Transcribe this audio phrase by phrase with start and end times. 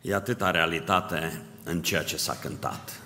[0.00, 3.00] E atâta realitate în ceea ce s-a cântat.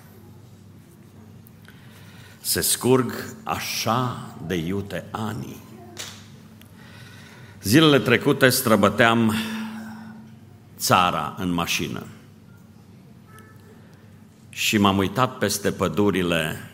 [2.40, 5.56] Se scurg așa de iute ani.
[7.62, 9.34] Zilele trecute străbăteam
[10.76, 12.06] țara în mașină
[14.48, 16.70] și m-am uitat peste pădurile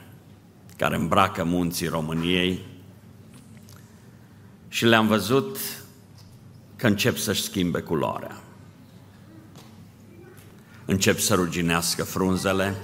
[0.77, 2.66] care îmbracă munții României
[4.68, 5.59] și le-am văzut
[6.77, 8.41] că încep să-și schimbe culoarea.
[10.91, 12.75] Încep să ruginească frunzele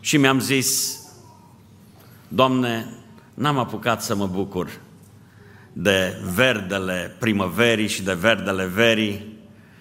[0.00, 0.98] și mi-am zis,
[2.28, 2.94] Doamne,
[3.34, 4.80] n-am apucat să mă bucur
[5.72, 9.38] de verdele primăverii și de verdele verii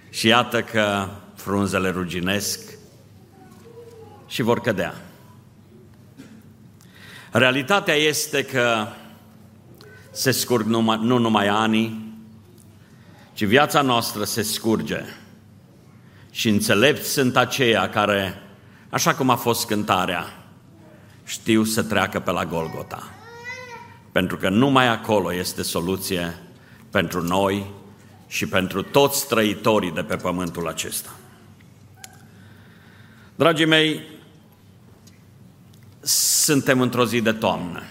[0.10, 2.60] și iată că frunzele ruginesc
[4.28, 5.02] și vor cădea.
[7.32, 8.88] Realitatea este că
[10.12, 12.16] se scurg numai, nu numai anii,
[13.34, 15.04] ci viața noastră se scurge.
[16.32, 18.42] Și înțelepți sunt aceia care,
[18.90, 20.26] așa cum a fost cântarea,
[21.24, 23.10] știu să treacă pe la Golgota.
[24.12, 26.38] Pentru că numai acolo este soluție
[26.90, 27.66] pentru noi
[28.28, 31.10] și pentru toți trăitorii de pe pământul acesta.
[33.36, 34.02] Dragii mei,
[36.44, 37.82] suntem într-o zi de toamnă,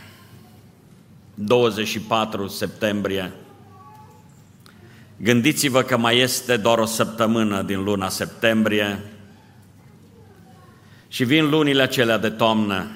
[1.34, 3.33] 24 septembrie.
[5.22, 9.00] Gândiți-vă că mai este doar o săptămână din luna septembrie
[11.08, 12.90] și vin lunile acelea de toamnă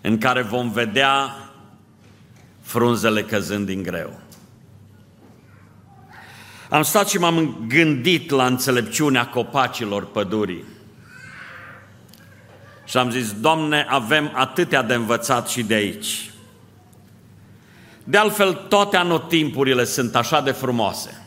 [0.00, 1.36] în care vom vedea
[2.60, 4.20] frunzele căzând din greu.
[6.68, 10.64] Am stat și m-am gândit la înțelepciunea copacilor pădurii.
[12.84, 16.30] Și am zis, Doamne, avem atâtea de învățat și de aici.
[18.10, 21.26] De altfel, toate anotimpurile sunt așa de frumoase.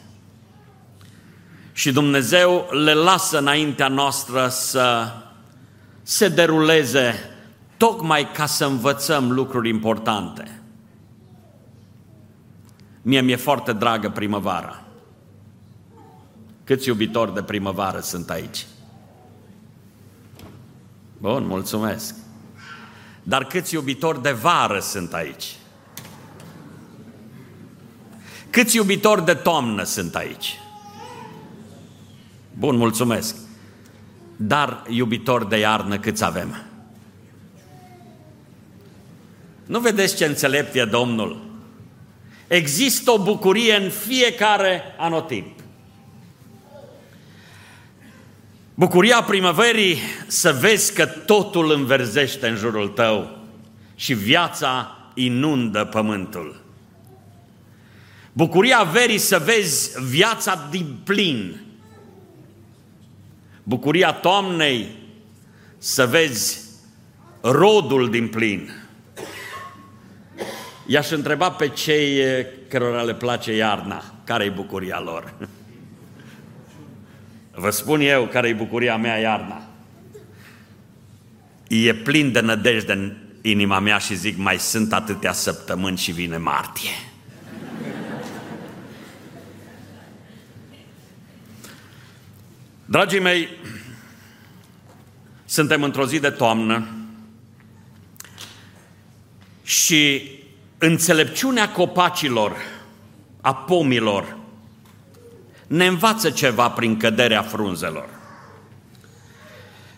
[1.73, 5.11] Și Dumnezeu le lasă înaintea noastră să
[6.01, 7.13] se deruleze
[7.77, 10.61] tocmai ca să învățăm lucruri importante.
[13.01, 14.83] Mie mi-e foarte dragă primăvara.
[16.63, 18.65] Câți iubitori de primăvară sunt aici?
[21.17, 22.15] Bun, mulțumesc.
[23.23, 25.55] Dar câți iubitori de vară sunt aici?
[28.53, 30.59] Câți iubitori de toamnă sunt aici?
[32.57, 33.35] Bun, mulțumesc.
[34.35, 36.63] Dar iubitori de iarnă câți avem?
[39.65, 41.41] Nu vedeți ce înțelept e Domnul?
[42.47, 45.59] Există o bucurie în fiecare anotimp.
[48.73, 49.97] Bucuria primăverii
[50.27, 53.37] să vezi că totul înverzește în jurul tău
[53.95, 56.62] și viața inundă pământul.
[58.33, 61.61] Bucuria verii să vezi viața din plin.
[63.63, 64.87] Bucuria toamnei
[65.77, 66.59] să vezi
[67.41, 68.69] rodul din plin.
[70.85, 72.21] I-aș întreba pe cei
[72.69, 75.33] cărora le place iarna, care e bucuria lor?
[77.51, 79.61] Vă spun eu care e bucuria mea iarna.
[81.67, 86.37] E plin de nădejde în inima mea și zic, mai sunt atâtea săptămâni și vine
[86.37, 87.12] martie.
[92.93, 93.49] Dragii mei,
[95.45, 96.87] suntem într-o zi de toamnă
[99.63, 100.31] și
[100.77, 102.55] înțelepciunea copacilor,
[103.41, 104.37] a pomilor,
[105.67, 108.09] ne învață ceva prin căderea frunzelor.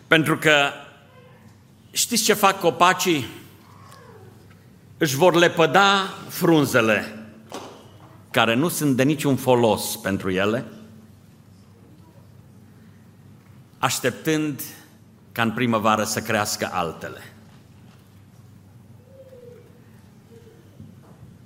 [0.06, 0.70] Pentru că
[1.90, 3.26] știți ce fac copacii?
[4.98, 7.28] Își vor lepăda frunzele
[8.30, 10.64] care nu sunt de niciun folos pentru ele,
[13.86, 14.62] așteptând
[15.32, 17.34] ca în primăvară să crească altele.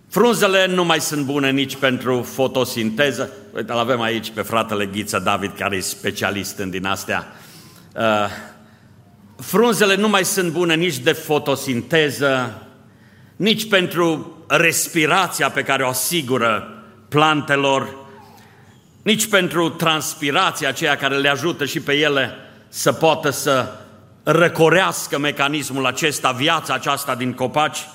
[0.08, 3.30] Frunzele nu mai sunt bune nici pentru fotosinteză.
[3.54, 7.26] Uite, îl avem aici pe fratele Ghiță David, care e specialist în din astea.
[7.96, 8.26] Uh,
[9.36, 12.62] frunzele nu mai sunt bune nici de fotosinteză,
[13.36, 17.88] nici pentru respirația pe care o asigură plantelor,
[19.02, 22.30] nici pentru transpirația aceea care le ajută și pe ele
[22.68, 23.74] să poată să
[24.22, 27.86] răcorească mecanismul acesta, viața aceasta din copaci,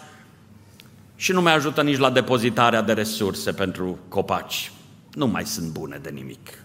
[1.16, 4.72] și nu mai ajută nici la depozitarea de resurse pentru copaci.
[5.13, 6.63] Nu mai sunt bune de nimic.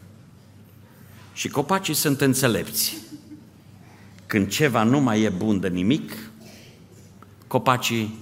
[1.33, 2.97] Și copacii sunt înțelepți.
[4.27, 6.17] Când ceva nu mai e bun de nimic,
[7.47, 8.19] copacii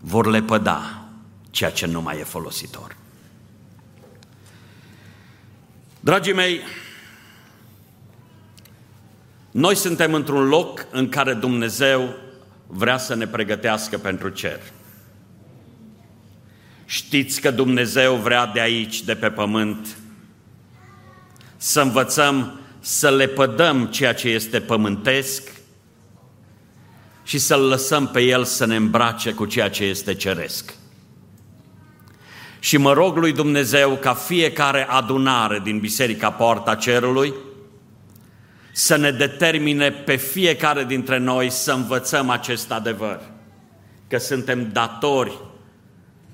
[0.00, 1.04] vor lepăda
[1.50, 2.96] ceea ce nu mai e folositor.
[6.04, 6.60] Dragii mei,
[9.50, 12.14] noi suntem într-un loc în care Dumnezeu
[12.66, 14.60] vrea să ne pregătească pentru cer.
[16.84, 19.96] Știți că Dumnezeu vrea de aici, de pe pământ,
[21.56, 25.52] să învățăm să lepădăm ceea ce este pământesc
[27.22, 30.74] și să-L lăsăm pe El să ne îmbrace cu ceea ce este ceresc.
[32.64, 37.34] Și mă rog lui Dumnezeu ca fiecare adunare din Biserica Poarta Cerului
[38.72, 43.20] să ne determine pe fiecare dintre noi să învățăm acest adevăr,
[44.08, 45.38] că suntem datori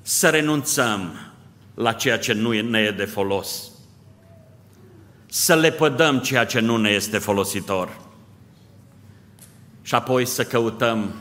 [0.02, 1.32] să renunțăm
[1.74, 3.70] la ceea ce nu ne e de folos,
[5.26, 8.00] să le pădăm ceea ce nu ne este folositor
[9.82, 11.14] și apoi să căutăm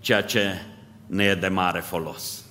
[0.00, 0.60] ceea ce
[1.06, 2.45] ne e de mare folos.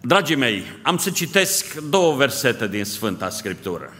[0.00, 3.92] Dragii mei, am să citesc două versete din Sfânta Scriptură,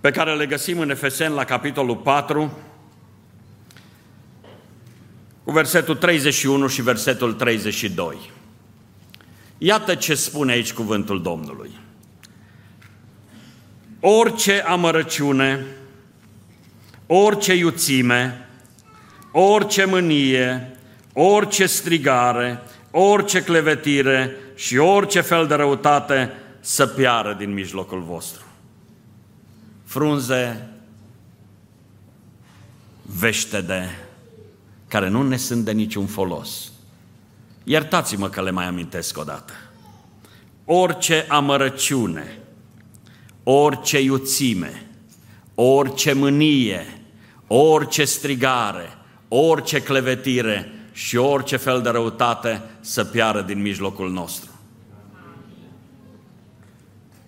[0.00, 2.58] pe care le găsim în Efeseni la capitolul 4,
[5.44, 8.30] cu versetul 31 și versetul 32.
[9.58, 11.70] Iată ce spune aici cuvântul Domnului.
[14.00, 15.66] Orice amărăciune,
[17.06, 18.48] orice iuțime,
[19.32, 20.76] orice mânie,
[21.12, 22.62] orice strigare,
[22.96, 28.44] orice clevetire și orice fel de răutate să piară din mijlocul vostru.
[29.84, 30.68] Frunze
[33.02, 33.98] veștede
[34.88, 36.72] care nu ne sunt de niciun folos.
[37.64, 39.52] Iertați-mă că le mai amintesc o dată.
[40.64, 42.38] Orice amărăciune,
[43.42, 44.86] orice iuțime,
[45.54, 47.00] orice mânie,
[47.46, 48.88] orice strigare,
[49.28, 54.50] orice clevetire și orice fel de răutate să piară din mijlocul nostru.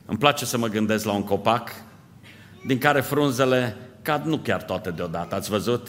[0.07, 1.71] Îmi place să mă gândesc la un copac
[2.67, 5.89] din care frunzele cad nu chiar toate deodată, ați văzut?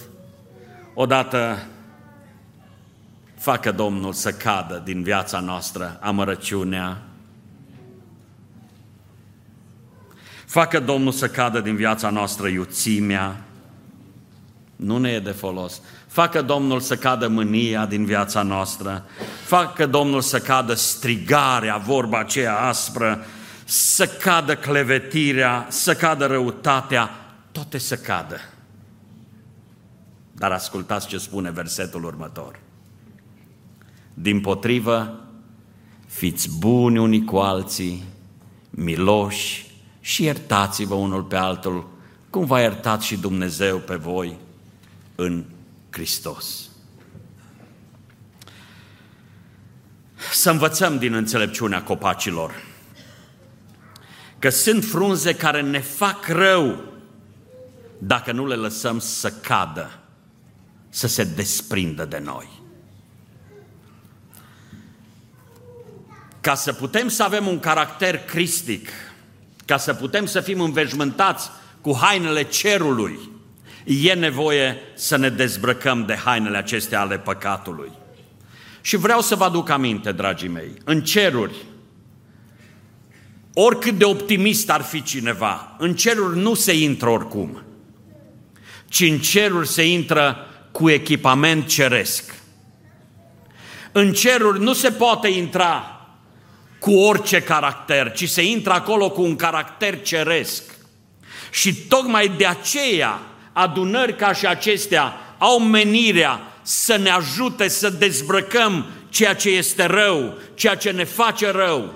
[0.94, 1.57] Odată
[3.35, 7.01] facă Domnul să cadă din viața noastră amărăciunea,
[10.45, 13.41] facă Domnul să cadă din viața noastră iuțimea,
[14.75, 15.81] nu ne e de folos.
[16.07, 19.06] Facă Domnul să cadă mânia din viața noastră,
[19.45, 23.25] facă Domnul să cadă strigarea, vorba aceea aspră,
[23.65, 27.09] să cadă clevetirea, să cadă răutatea,
[27.51, 28.38] toate să cadă.
[30.31, 32.59] Dar ascultați ce spune versetul următor.
[34.13, 35.19] Din potrivă,
[36.07, 38.04] fiți buni unii cu alții,
[38.69, 41.89] miloși și iertați-vă unul pe altul,
[42.30, 44.38] cum v-a iertat și Dumnezeu pe voi
[45.15, 45.44] în
[45.97, 46.69] Hristos.
[50.31, 52.63] Să învățăm din înțelepciunea copacilor
[54.39, 56.83] că sunt frunze care ne fac rău
[57.97, 59.99] dacă nu le lăsăm să cadă,
[60.89, 62.61] să se desprindă de noi.
[66.41, 68.89] Ca să putem să avem un caracter cristic,
[69.65, 71.49] ca să putem să fim înveșmântați
[71.81, 73.35] cu hainele cerului,
[73.87, 77.91] e nevoie să ne dezbrăcăm de hainele acestea ale păcatului.
[78.81, 81.55] Și vreau să vă aduc aminte, dragii mei, în ceruri,
[83.53, 87.63] oricât de optimist ar fi cineva, în ceruri nu se intră oricum,
[88.87, 90.37] ci în ceruri se intră
[90.71, 92.35] cu echipament ceresc.
[93.91, 96.01] În ceruri nu se poate intra
[96.79, 100.63] cu orice caracter, ci se intră acolo cu un caracter ceresc.
[101.51, 103.21] Și tocmai de aceea
[103.57, 110.37] adunări ca și acestea au menirea să ne ajute să dezbrăcăm ceea ce este rău,
[110.54, 111.94] ceea ce ne face rău,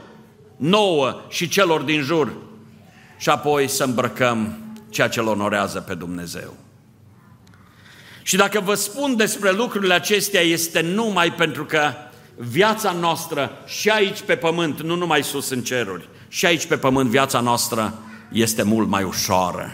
[0.57, 2.33] nouă și celor din jur,
[3.17, 4.57] și apoi să îmbrăcăm
[4.89, 6.53] ceea ce îl onorează pe Dumnezeu.
[8.23, 11.93] Și dacă vă spun despre lucrurile acestea, este numai pentru că
[12.35, 17.09] viața noastră și aici pe pământ, nu numai sus în ceruri, și aici pe pământ
[17.09, 17.93] viața noastră
[18.31, 19.71] este mult mai ușoară,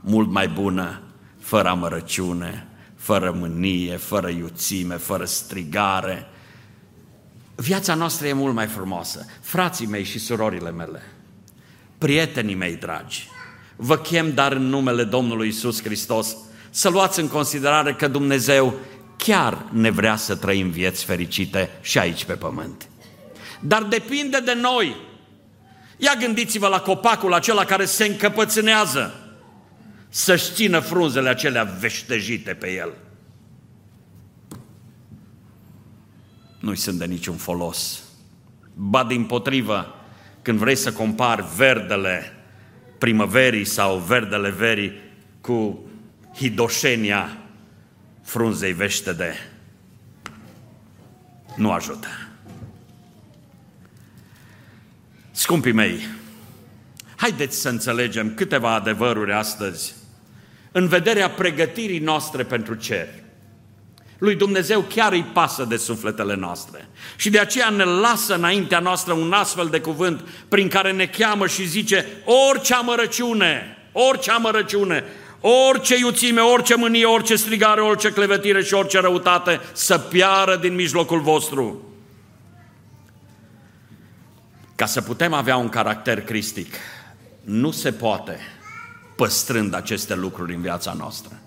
[0.00, 0.98] mult mai bună
[1.44, 6.26] fără amărăciune, fără mânie, fără iuțime, fără strigare.
[7.54, 9.26] Viața noastră e mult mai frumoasă.
[9.40, 11.02] Frații mei și surorile mele,
[11.98, 13.28] prietenii mei dragi,
[13.76, 16.36] vă chem dar în numele Domnului Isus Hristos
[16.70, 18.74] să luați în considerare că Dumnezeu
[19.16, 22.88] chiar ne vrea să trăim vieți fericite și aici pe pământ.
[23.60, 24.96] Dar depinde de noi.
[25.96, 29.23] Ia gândiți-vă la copacul acela care se încăpățânează
[30.14, 32.92] să-și țină frunzele acelea veștejite pe el.
[36.58, 38.02] Nu-i sunt de niciun folos.
[38.74, 39.94] Ba din potrivă,
[40.42, 42.32] când vrei să compari verdele
[42.98, 44.92] primăverii sau verdele verii
[45.40, 45.84] cu
[46.34, 47.38] hidoșenia
[48.22, 49.34] frunzei veștede,
[51.56, 52.08] nu ajută.
[55.30, 56.00] Scumpii mei,
[57.16, 60.02] haideți să înțelegem câteva adevăruri astăzi
[60.76, 63.08] în vederea pregătirii noastre pentru cer.
[64.18, 66.88] Lui Dumnezeu chiar îi pasă de sufletele noastre.
[67.16, 71.46] Și de aceea ne lasă înaintea noastră un astfel de cuvânt prin care ne cheamă
[71.46, 72.06] și zice
[72.50, 75.04] orice amărăciune, orice amărăciune,
[75.40, 81.20] orice iuțime, orice mânie, orice strigare, orice clevetire și orice răutate să piară din mijlocul
[81.20, 81.88] vostru.
[84.74, 86.74] Ca să putem avea un caracter cristic,
[87.44, 88.53] nu se poate
[89.16, 91.40] păstrând aceste lucruri în viața noastră,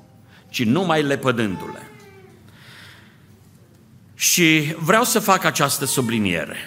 [0.50, 1.91] ci numai lepădându-le.
[4.15, 6.57] Și vreau să fac această subliniere.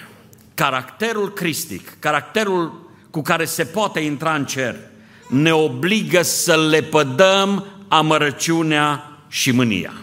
[0.53, 4.75] Caracterul cristic, caracterul cu care se poate intra în cer,
[5.29, 9.93] ne obligă să lepădăm amărăciunea și mânia.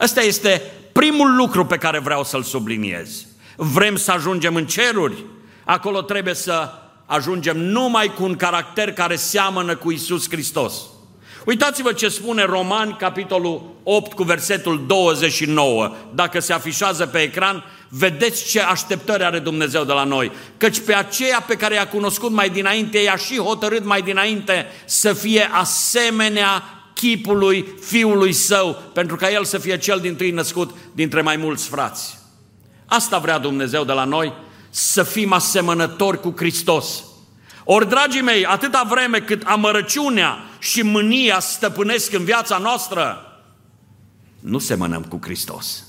[0.00, 3.26] Ăsta este primul lucru pe care vreau să-l subliniez.
[3.56, 5.24] Vrem să ajungem în ceruri?
[5.64, 6.70] Acolo trebuie să
[7.10, 10.74] ajungem numai cu un caracter care seamănă cu Isus Hristos.
[11.44, 15.94] Uitați-vă ce spune Romani, capitolul 8, cu versetul 29.
[16.14, 20.32] Dacă se afișează pe ecran, vedeți ce așteptări are Dumnezeu de la noi.
[20.56, 25.12] Căci pe aceea pe care i-a cunoscut mai dinainte, i-a și hotărât mai dinainte să
[25.12, 26.62] fie asemenea
[26.94, 31.68] chipului fiului său, pentru ca el să fie cel din tâi născut dintre mai mulți
[31.68, 32.18] frați.
[32.86, 34.32] Asta vrea Dumnezeu de la noi,
[34.70, 37.04] să fim asemănători cu Hristos.
[37.64, 43.24] Ori, dragii mei, atâta vreme cât amărăciunea și mânia stăpânesc în viața noastră,
[44.40, 45.84] nu semănăm cu Hristos.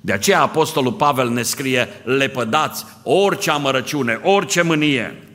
[0.00, 5.28] De aceea Apostolul Pavel ne scrie, lepădați orice amărăciune, orice mânie.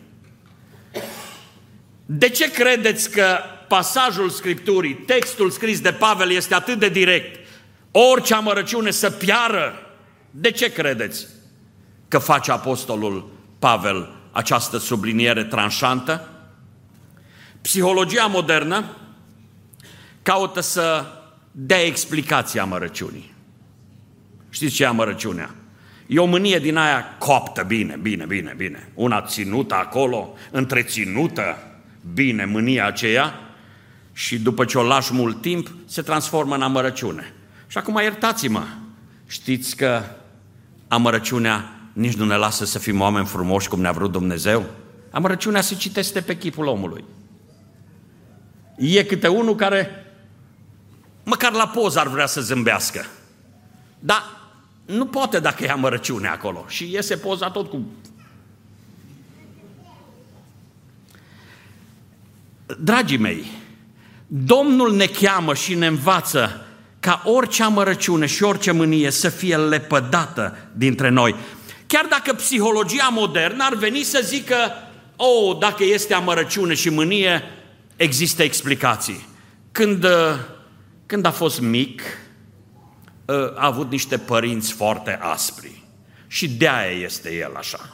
[2.05, 7.39] De ce credeți că pasajul Scripturii, textul scris de Pavel este atât de direct?
[7.91, 9.73] Orice amărăciune să piară.
[10.31, 11.27] De ce credeți
[12.07, 16.29] că face Apostolul Pavel această subliniere tranșantă?
[17.61, 18.85] Psihologia modernă
[20.21, 21.05] caută să
[21.51, 23.33] dea explicația amărăciunii.
[24.49, 25.55] Știți ce e amărăciunea?
[26.07, 28.89] E o mânie din aia coaptă, bine, bine, bine, bine.
[28.93, 31.57] Una ținută acolo, întreținută,
[32.13, 33.39] bine, mânia aceea,
[34.13, 37.33] și după ce o lași mult timp, se transformă în amărăciune.
[37.67, 38.63] Și acum iertați-mă,
[39.27, 40.03] știți că
[40.87, 44.65] amărăciunea nici nu ne lasă să fim oameni frumoși cum ne-a vrut Dumnezeu?
[45.11, 47.03] Amărăciunea se citește pe chipul omului.
[48.77, 50.05] E câte unul care
[51.23, 53.05] măcar la poză ar vrea să zâmbească.
[53.99, 54.23] Dar
[54.85, 56.65] nu poate dacă e amărăciune acolo.
[56.67, 57.85] Și iese poza tot cu...
[62.79, 63.45] Dragii mei,
[64.27, 66.65] Domnul ne cheamă și ne învață
[66.99, 71.35] ca orice amărăciune și orice mânie să fie lepădată dintre noi.
[71.87, 74.55] Chiar dacă psihologia modernă ar veni să zică,
[75.15, 77.43] oh, dacă este amărăciune și mânie,
[77.95, 79.27] există explicații.
[79.71, 80.35] Când, uh,
[81.05, 82.01] când a fost mic,
[83.25, 85.83] uh, a avut niște părinți foarte aspri
[86.27, 87.89] și de aia este el așa.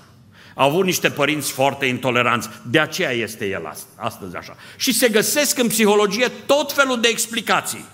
[0.55, 4.55] A avut niște părinți foarte intoleranți, de aceea este el astăzi așa.
[4.77, 7.85] Și se găsesc în psihologie tot felul de explicații.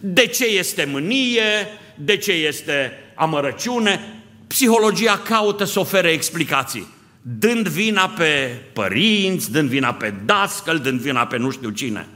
[0.00, 4.21] De ce este mânie, de ce este amărăciune,
[4.52, 6.86] psihologia caută să ofere explicații,
[7.22, 12.08] dând vina pe părinți, dând vina pe dascăl, dând vina pe nu știu cine.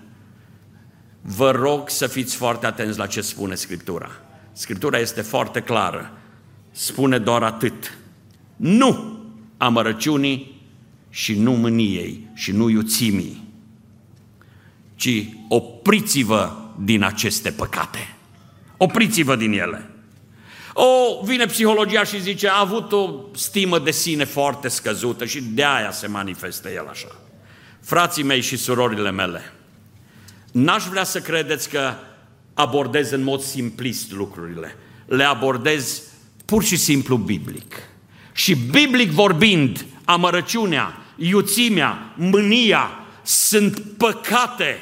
[1.21, 4.11] Vă rog să fiți foarte atenți la ce spune Scriptura.
[4.53, 6.13] Scriptura este foarte clară.
[6.71, 7.99] Spune doar atât.
[8.57, 9.19] Nu
[9.57, 10.63] amărăciunii
[11.11, 13.49] și nu mâniei și nu iuțimii,
[14.95, 18.17] ci opriți-vă din aceste păcate.
[18.77, 19.91] Opriți-vă din ele.
[20.79, 25.65] O, vine psihologia și zice, a avut o stimă de sine foarte scăzută și de
[25.65, 27.17] aia se manifestă el așa.
[27.81, 29.53] Frații mei și surorile mele,
[30.53, 31.95] n-aș vrea să credeți că
[32.55, 34.77] abordez în mod simplist lucrurile.
[35.07, 36.03] Le abordez
[36.45, 37.75] pur și simplu biblic.
[38.33, 42.91] Și biblic vorbind, amărăciunea, iuțimea, mânia
[43.23, 44.79] sunt păcate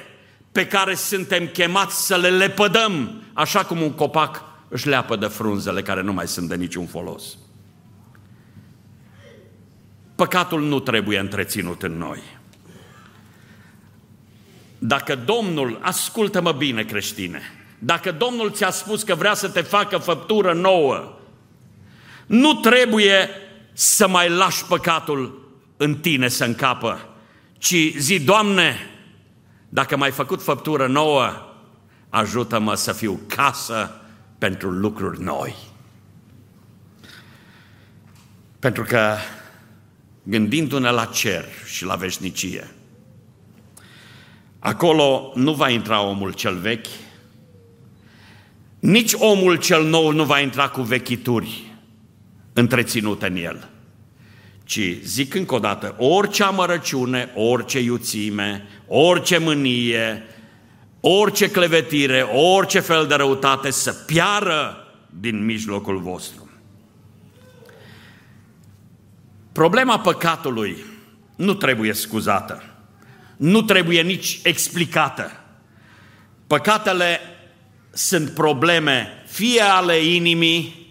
[0.53, 5.83] pe care suntem chemați să le lepădăm, așa cum un copac își leapă de frunzele
[5.83, 7.37] care nu mai sunt de niciun folos.
[10.15, 12.21] Păcatul nu trebuie întreținut în noi.
[14.79, 17.41] Dacă Domnul, ascultă-mă bine creștine,
[17.79, 21.19] dacă Domnul ți-a spus că vrea să te facă făptură nouă,
[22.27, 23.29] nu trebuie
[23.73, 27.09] să mai lași păcatul în tine să încapă,
[27.59, 28.91] ci zi, Doamne,
[29.69, 31.33] dacă m-ai făcut făptură nouă,
[32.09, 34.04] ajută-mă să fiu casă
[34.39, 35.55] pentru lucruri noi.
[38.59, 39.15] Pentru că
[40.23, 42.71] gândindu-ne la cer și la veșnicie,
[44.59, 46.87] acolo nu va intra omul cel vechi,
[48.79, 51.73] nici omul cel nou nu va intra cu vechituri
[52.53, 53.69] întreținute în el,
[54.65, 60.23] ci zic încă o dată, orice amărăciune, orice iuțime, orice mânie,
[61.07, 64.87] orice clevetire, orice fel de răutate să piară
[65.21, 66.51] din mijlocul vostru.
[69.53, 70.77] Problema păcatului
[71.37, 72.63] nu trebuie scuzată,
[73.37, 75.31] nu trebuie nici explicată.
[76.47, 77.21] Păcatele
[77.91, 80.87] sunt probleme fie ale inimii,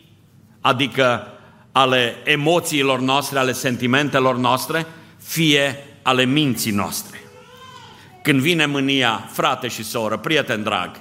[0.61, 1.27] adică
[1.71, 4.85] ale emoțiilor noastre, ale sentimentelor noastre,
[5.17, 7.12] fie ale minții noastre.
[8.23, 10.95] Când vine mânia, frate și soră, prieten drag,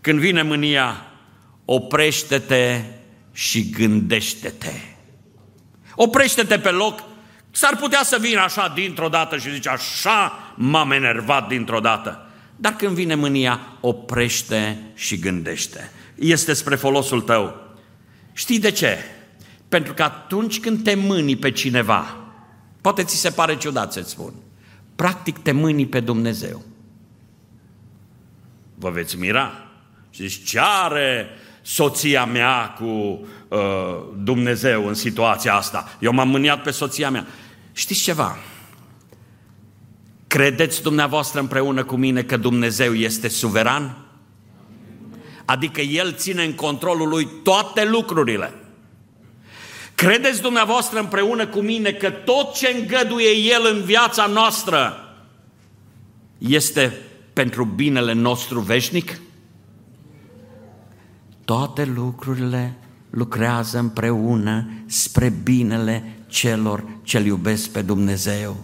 [0.00, 1.06] când vine mânia,
[1.64, 2.82] oprește-te
[3.32, 4.72] și gândește-te.
[5.94, 7.02] Oprește-te pe loc,
[7.50, 12.26] s-ar putea să vină așa dintr-o dată și zice, așa m-am enervat dintr-o dată.
[12.56, 15.92] Dar când vine mânia, oprește și gândește.
[16.14, 17.56] Este spre folosul tău.
[18.32, 18.98] Știi de ce?
[19.68, 22.16] Pentru că atunci când te mâni pe cineva,
[22.80, 24.32] poate ți se pare ciudat să-ți spun,
[24.96, 26.67] practic te mâni pe Dumnezeu.
[28.78, 29.52] Vă veți mira.
[30.10, 31.28] Și zici, ce are
[31.62, 33.58] soția mea cu uh,
[34.16, 35.96] Dumnezeu în situația asta?
[36.00, 37.26] Eu m-am mâniat pe soția mea.
[37.72, 38.38] Știți ceva?
[40.26, 43.96] Credeți dumneavoastră împreună cu mine că Dumnezeu este suveran?
[45.44, 48.52] Adică El ține în controlul Lui toate lucrurile.
[49.94, 55.08] Credeți dumneavoastră împreună cu mine că tot ce îngăduie El în viața noastră
[56.38, 56.96] este
[57.38, 59.20] pentru binele nostru veșnic?
[61.44, 62.76] Toate lucrurile
[63.10, 68.56] lucrează împreună spre binele celor ce iubesc pe Dumnezeu.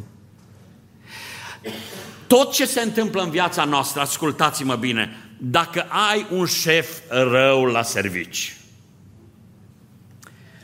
[2.26, 7.82] Tot ce se întâmplă în viața noastră, ascultați-mă bine, dacă ai un șef rău la
[7.82, 8.56] servici,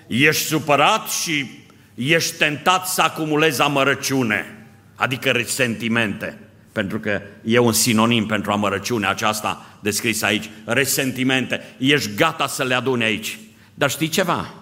[0.07, 1.51] ești supărat și
[1.95, 9.79] ești tentat să acumulezi amărăciune, adică resentimente, pentru că e un sinonim pentru amărăciune aceasta
[9.81, 13.39] descrisă aici, resentimente, ești gata să le adune aici.
[13.75, 14.55] Dar știi ceva?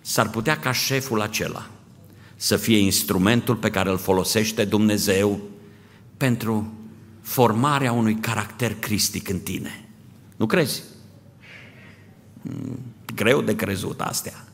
[0.00, 1.66] S-ar putea ca șeful acela
[2.36, 5.40] să fie instrumentul pe care îl folosește Dumnezeu
[6.16, 6.72] pentru
[7.22, 9.88] formarea unui caracter cristic în tine.
[10.36, 10.82] Nu crezi?
[12.42, 12.78] Hmm,
[13.14, 14.44] greu de crezut astea.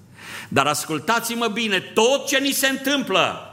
[0.49, 3.52] Dar ascultați-mă bine, tot ce ni se întâmplă,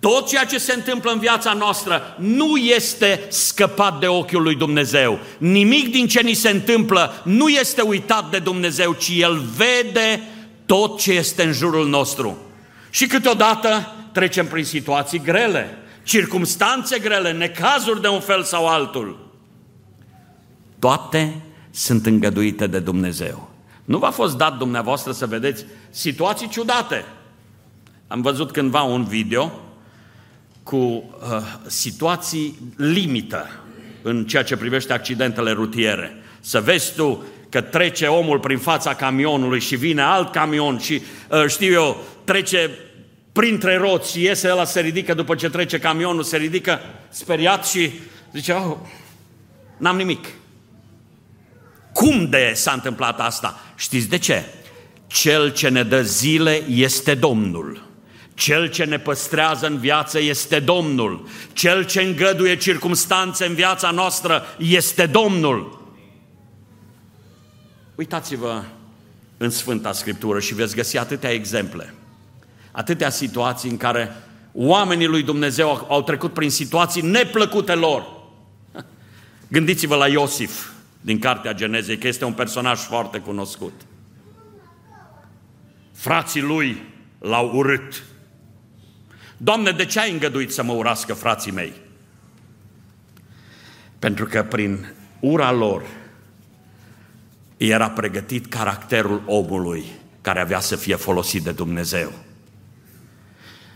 [0.00, 5.18] tot ceea ce se întâmplă în viața noastră nu este scăpat de ochiul lui Dumnezeu.
[5.38, 10.22] Nimic din ce ni se întâmplă nu este uitat de Dumnezeu, ci El vede
[10.66, 12.38] tot ce este în jurul nostru.
[12.90, 19.30] Și câteodată trecem prin situații grele, circumstanțe grele, necazuri de un fel sau altul.
[20.78, 23.50] Toate sunt îngăduite de Dumnezeu.
[23.84, 27.04] Nu v-a fost dat dumneavoastră să vedeți situații ciudate.
[28.06, 29.52] Am văzut cândva un video
[30.66, 31.02] cu uh,
[31.66, 33.48] situații limită
[34.02, 36.16] în ceea ce privește accidentele rutiere.
[36.40, 41.44] Să vezi tu că trece omul prin fața camionului și vine alt camion și, uh,
[41.48, 42.70] știu eu, trece
[43.32, 47.90] printre roți și iese ăla, se ridică după ce trece camionul, se ridică speriat și
[48.32, 48.76] zice, oh,
[49.76, 50.26] n-am nimic.
[51.92, 53.60] Cum de s-a întâmplat asta?
[53.76, 54.44] Știți de ce?
[55.06, 57.85] Cel ce ne dă zile este Domnul.
[58.36, 61.28] Cel ce ne păstrează în viață este Domnul.
[61.52, 65.84] Cel ce îngăduie circumstanțe în viața noastră este Domnul.
[67.94, 68.62] Uitați-vă
[69.36, 71.94] în Sfânta Scriptură și veți găsi atâtea exemple
[72.76, 74.16] atâtea situații în care
[74.52, 78.06] oamenii lui Dumnezeu au trecut prin situații neplăcute lor.
[79.48, 80.70] Gândiți-vă la Iosif
[81.00, 83.72] din Cartea Genezei, că este un personaj foarte cunoscut.
[85.92, 86.82] Frații lui
[87.18, 88.02] l-au urât.
[89.36, 91.72] Doamne, de ce ai îngăduit să mă urască frații mei?
[93.98, 95.82] Pentru că prin ura lor
[97.56, 99.84] era pregătit caracterul omului
[100.20, 102.12] care avea să fie folosit de Dumnezeu.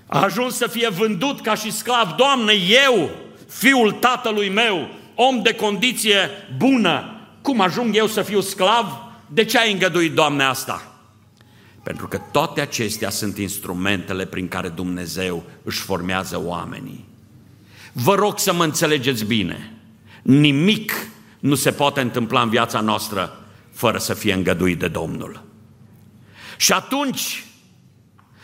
[0.06, 2.14] A ajuns să fie vândut ca și sclav.
[2.16, 2.52] Doamne,
[2.86, 3.10] eu,
[3.48, 8.86] fiul tatălui meu, om de condiție bună, cum ajung eu să fiu sclav?
[9.26, 10.89] De ce ai îngăduit, Doamne, asta?
[11.82, 17.08] Pentru că toate acestea sunt instrumentele prin care Dumnezeu își formează oamenii.
[17.92, 19.74] Vă rog să mă înțelegeți bine.
[20.22, 20.92] Nimic
[21.38, 25.42] nu se poate întâmpla în viața noastră fără să fie îngăduit de Domnul.
[26.56, 27.44] Și atunci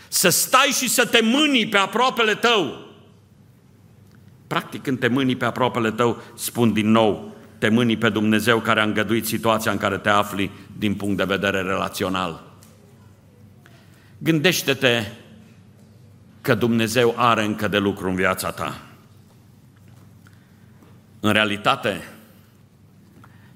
[0.09, 2.85] să stai și să te mâni pe aproapele tău.
[4.46, 8.81] Practic, când te mâni pe aproapele tău, spun din nou, te mâni pe Dumnezeu care
[8.81, 12.46] a îngăduit situația în care te afli din punct de vedere relațional.
[14.19, 15.05] Gândește-te
[16.41, 18.81] că Dumnezeu are încă de lucru în viața ta.
[21.21, 22.03] În realitate,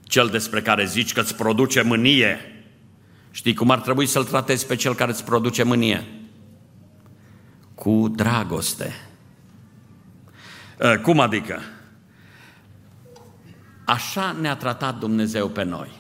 [0.02, 2.64] cel despre care zici că îți produce mânie,
[3.30, 6.06] știi cum ar trebui să-l tratezi pe cel care îți produce mânie?
[7.74, 8.94] Cu dragoste.
[10.80, 11.60] Ă, cum adică?
[13.84, 15.90] Așa ne-a tratat Dumnezeu pe noi.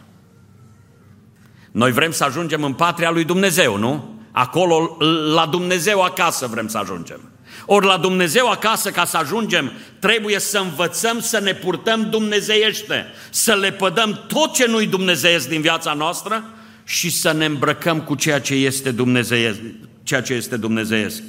[1.70, 4.19] Noi vrem să ajungem în patria lui Dumnezeu, nu?
[4.32, 4.96] Acolo,
[5.34, 7.20] la Dumnezeu acasă vrem să ajungem.
[7.66, 13.54] Ori la Dumnezeu acasă, ca să ajungem, trebuie să învățăm să ne purtăm dumnezeiește, să
[13.54, 16.44] le pădăm tot ce nu-i dumnezeiesc din viața noastră
[16.84, 19.58] și să ne îmbrăcăm cu ceea ce este dumnezeiesc.
[20.02, 21.22] Ceea ce este dumnezeiesc.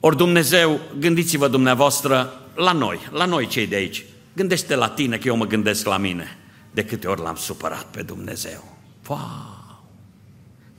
[0.00, 4.04] Ori Dumnezeu, gândiți-vă dumneavoastră la noi, la noi cei de aici.
[4.32, 6.38] Gândește la tine că eu mă gândesc la mine.
[6.70, 8.78] De câte ori l-am supărat pe Dumnezeu.
[9.06, 9.51] Wow!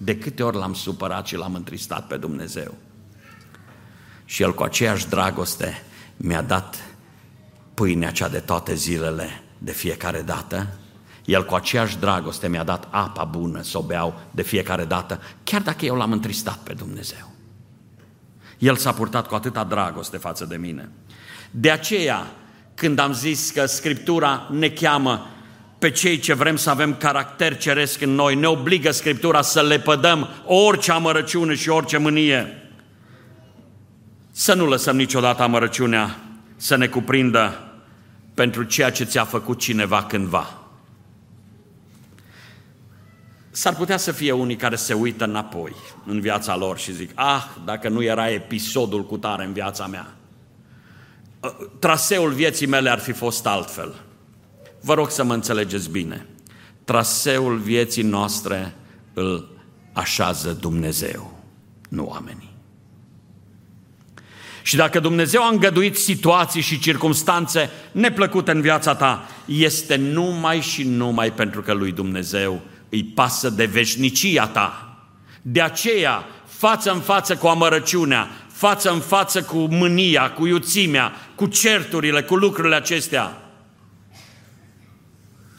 [0.04, 2.74] De câte ori l-am supărat și l-am întristat pe Dumnezeu.
[4.26, 5.84] Și El cu aceeași dragoste
[6.18, 6.84] mi-a dat
[7.74, 10.68] pâinea cea de toate zilele, de fiecare dată.
[11.26, 15.62] El cu aceeași dragoste mi-a dat apa bună să o beau de fiecare dată, chiar
[15.62, 17.32] dacă eu l-am întristat pe Dumnezeu.
[18.58, 20.90] El s-a purtat cu atâta dragoste față de mine.
[21.52, 22.32] De aceea,
[22.74, 25.28] când am zis că Scriptura ne cheamă
[25.84, 29.80] pe cei ce vrem să avem caracter ceresc în noi, ne obligă Scriptura să le
[29.80, 32.70] pădăm orice amărăciune și orice mânie.
[34.32, 36.20] Să nu lăsăm niciodată amărăciunea
[36.56, 37.72] să ne cuprindă
[38.34, 40.62] pentru ceea ce ți-a făcut cineva cândva.
[43.52, 47.44] S-ar putea să fie unii care se uită înapoi în viața lor și zic, ah,
[47.66, 50.14] dacă nu era episodul cu tare în viața mea,
[51.44, 53.94] ă, traseul vieții mele ar fi fost altfel.
[54.86, 56.26] Vă rog să mă înțelegeți bine.
[56.84, 58.76] Traseul vieții noastre
[59.14, 59.50] îl
[59.94, 61.44] așează Dumnezeu,
[61.90, 62.52] nu oamenii.
[64.64, 70.84] Și dacă Dumnezeu a îngăduit situații și circumstanțe neplăcute în viața ta, este numai și
[70.84, 74.98] numai pentru că lui Dumnezeu îi pasă de veșnicia ta.
[75.42, 81.46] De aceea, față în față cu amărăciunea, față în față cu mânia, cu iuțimea, cu
[81.46, 83.43] certurile, cu lucrurile acestea,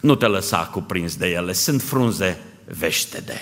[0.04, 1.52] nu te lăsa cuprins de ele.
[1.52, 3.38] Sunt frunze veștede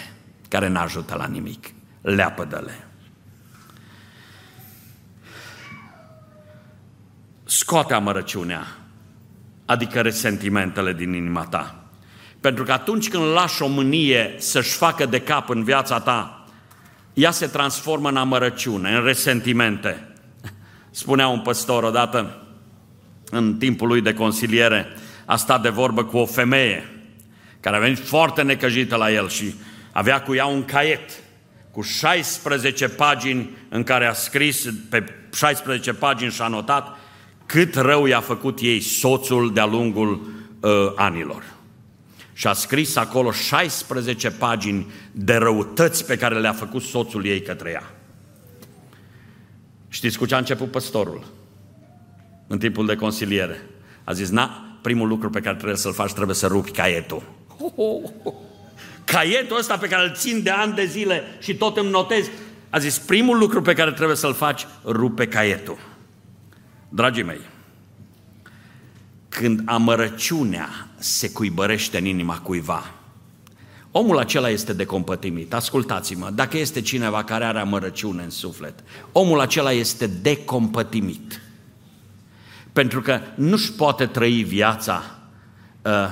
[0.48, 1.70] care nu ajută la nimic.
[2.00, 2.86] Leapă-de-le.
[7.52, 8.66] scoate amărăciunea,
[9.64, 11.84] adică resentimentele din inima ta.
[12.40, 16.46] Pentru că atunci când lași o mânie să-și facă de cap în viața ta,
[17.14, 20.08] ea se transformă în amărăciune, în resentimente.
[20.90, 22.46] Spunea un păstor odată,
[23.30, 24.86] în timpul lui de consiliere,
[25.32, 26.90] a stat de vorbă cu o femeie
[27.60, 29.54] care a venit foarte necăjită la el și
[29.92, 31.10] avea cu ea un caiet
[31.70, 36.96] cu 16 pagini în care a scris, pe 16 pagini și a notat
[37.46, 40.10] cât rău i-a făcut ei soțul de-a lungul
[40.60, 41.44] uh, anilor.
[42.32, 47.70] Și a scris acolo 16 pagini de răutăți pe care le-a făcut soțul ei către
[47.70, 47.94] ea.
[49.88, 51.24] Știți cu ce a început păstorul?
[52.46, 53.66] În timpul de consiliere.
[54.04, 57.22] A zis, na, primul lucru pe care trebuie să-l faci, trebuie să rupi caietul.
[59.04, 62.26] Caietul ăsta pe care îl țin de ani de zile și tot îmi notez.
[62.70, 65.78] A zis, primul lucru pe care trebuie să-l faci, rupe caietul.
[66.88, 67.40] Dragii mei,
[69.28, 72.90] când amărăciunea se cuibărește în inima cuiva,
[73.90, 75.54] omul acela este decompătimit.
[75.54, 78.74] Ascultați-mă, dacă este cineva care are amărăciune în suflet,
[79.12, 81.41] omul acela este decompătimit.
[82.72, 85.02] Pentru că nu-și poate trăi viața
[85.82, 86.10] uh,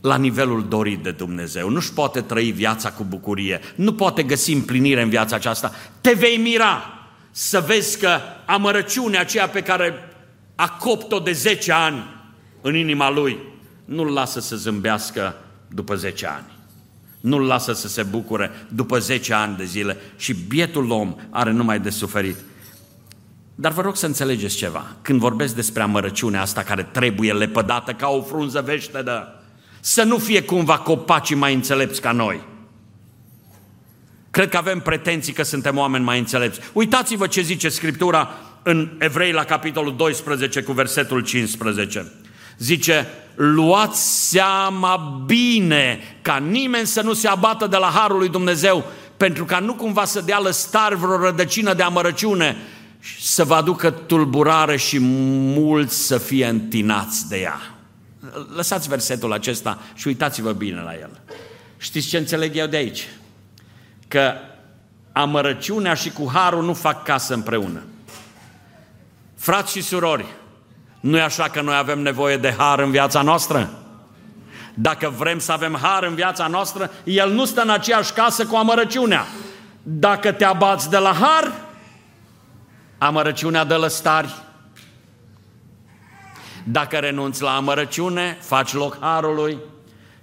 [0.00, 5.02] la nivelul dorit de Dumnezeu, nu-și poate trăi viața cu bucurie, nu poate găsi împlinire
[5.02, 5.72] în viața aceasta.
[6.00, 6.82] Te vei mira
[7.30, 9.94] să vezi că amărăciunea aceea pe care
[10.54, 12.04] a copt-o de 10 ani
[12.60, 13.38] în inima lui,
[13.84, 15.34] nu-l lasă să zâmbească
[15.68, 16.56] după 10 ani.
[17.20, 21.80] Nu-l lasă să se bucure după 10 ani de zile și bietul om are numai
[21.80, 22.36] de suferit.
[23.60, 24.86] Dar vă rog să înțelegeți ceva.
[25.02, 29.42] Când vorbesc despre amărăciunea asta care trebuie lepădată ca o frunză veștedă,
[29.80, 32.40] să nu fie cumva copacii mai înțelepți ca noi–
[34.38, 36.60] Cred că avem pretenții că suntem oameni mai înțelepți.
[36.72, 38.30] Uitați-vă ce zice Scriptura
[38.62, 42.12] în Evrei la capitolul 12 cu versetul 15.
[42.58, 48.84] Zice, luați seama bine ca nimeni să nu se abată de la Harul lui Dumnezeu,
[49.16, 52.56] pentru ca nu cumva să dea lăstar vreo rădăcină de amărăciune,
[53.20, 57.60] să vă aducă tulburare și mulți să fie întinați de ea.
[58.54, 61.20] Lăsați versetul acesta și uitați-vă bine la el.
[61.76, 63.08] Știți ce înțeleg eu de aici?
[64.08, 64.32] Că
[65.12, 67.82] amărăciunea și cu harul nu fac casă împreună.
[69.36, 70.26] Frați și surori,
[71.00, 73.70] nu e așa că noi avem nevoie de har în viața noastră?
[74.74, 78.56] Dacă vrem să avem har în viața noastră, el nu stă în aceeași casă cu
[78.56, 79.26] amărăciunea.
[79.82, 81.52] Dacă te abați de la har,
[82.98, 84.34] amărăciunea de lăstari.
[86.64, 89.58] Dacă renunți la amărăciune, faci loc harului.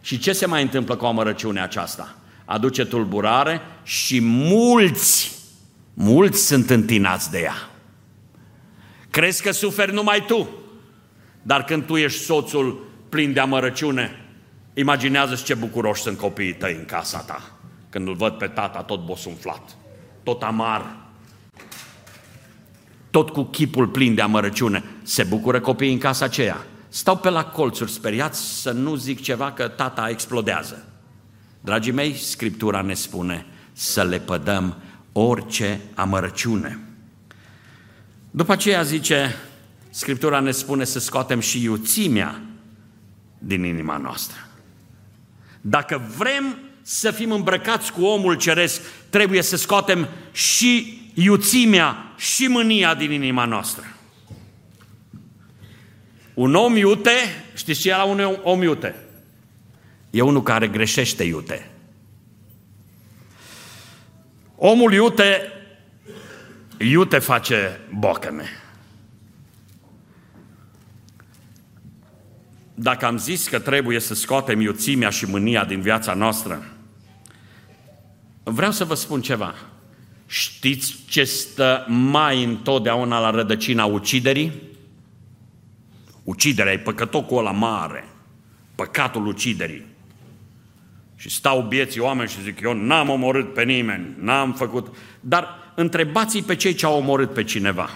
[0.02, 2.16] Și ce se mai întâmplă cu amărăciunea aceasta?
[2.46, 5.38] Aduce tulburare și mulți,
[5.94, 7.70] mulți sunt întinați de ea.
[9.10, 10.50] Crezi că suferi numai tu,
[11.42, 14.26] dar când tu ești soțul plin de amărăciune,
[14.74, 17.52] imaginează ce bucuroși sunt copiii tăi în casa ta,
[17.90, 19.76] când îl văd pe tata tot bosunflat,
[20.24, 20.96] tot amar,
[23.16, 24.84] tot cu chipul plin de amărăciune.
[25.04, 26.66] Se bucură copiii în casa aceea.
[26.90, 30.86] Stau pe la colțuri speriați să nu zic ceva că tata explodează.
[31.62, 34.76] Dragii mei, Scriptura ne spune să le pădăm
[35.12, 36.80] orice amărăciune.
[38.32, 39.36] După aceea zice,
[39.90, 42.42] Scriptura ne spune să scoatem și iuțimea
[43.38, 44.38] din inima noastră.
[45.62, 52.96] Dacă vrem să fim îmbrăcați cu omul ceresc, trebuie să scoatem și iuțimea și mânia
[52.96, 53.84] din inima noastră.
[56.34, 57.12] Un om iute,
[57.54, 58.96] știți ce e la un om iute?
[60.10, 61.70] E unul care greșește iute.
[64.56, 65.52] Omul iute,
[66.78, 68.46] iute face bocăme.
[72.74, 76.64] Dacă am zis că trebuie să scoatem iuțimea și mânia din viața noastră,
[78.44, 79.56] vreau să vă spun ceva.
[80.36, 84.52] Știți ce stă mai întotdeauna la rădăcina uciderii?
[86.24, 88.08] Uciderea e păcătocul ăla mare,
[88.76, 89.86] păcatul uciderii.
[91.16, 94.96] Și stau bieții oameni și zic, eu n-am omorât pe nimeni, n-am făcut...
[95.20, 97.90] Dar întrebați-i pe cei ce au omorât pe cineva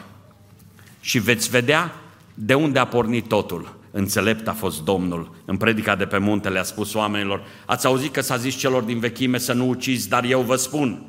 [1.00, 1.96] și veți vedea
[2.34, 3.78] de unde a pornit totul.
[3.92, 5.36] Înțelept a fost Domnul.
[5.46, 9.00] În predica de pe munte le-a spus oamenilor, ați auzit că s-a zis celor din
[9.00, 11.04] vechime să nu ucizi, dar eu vă spun,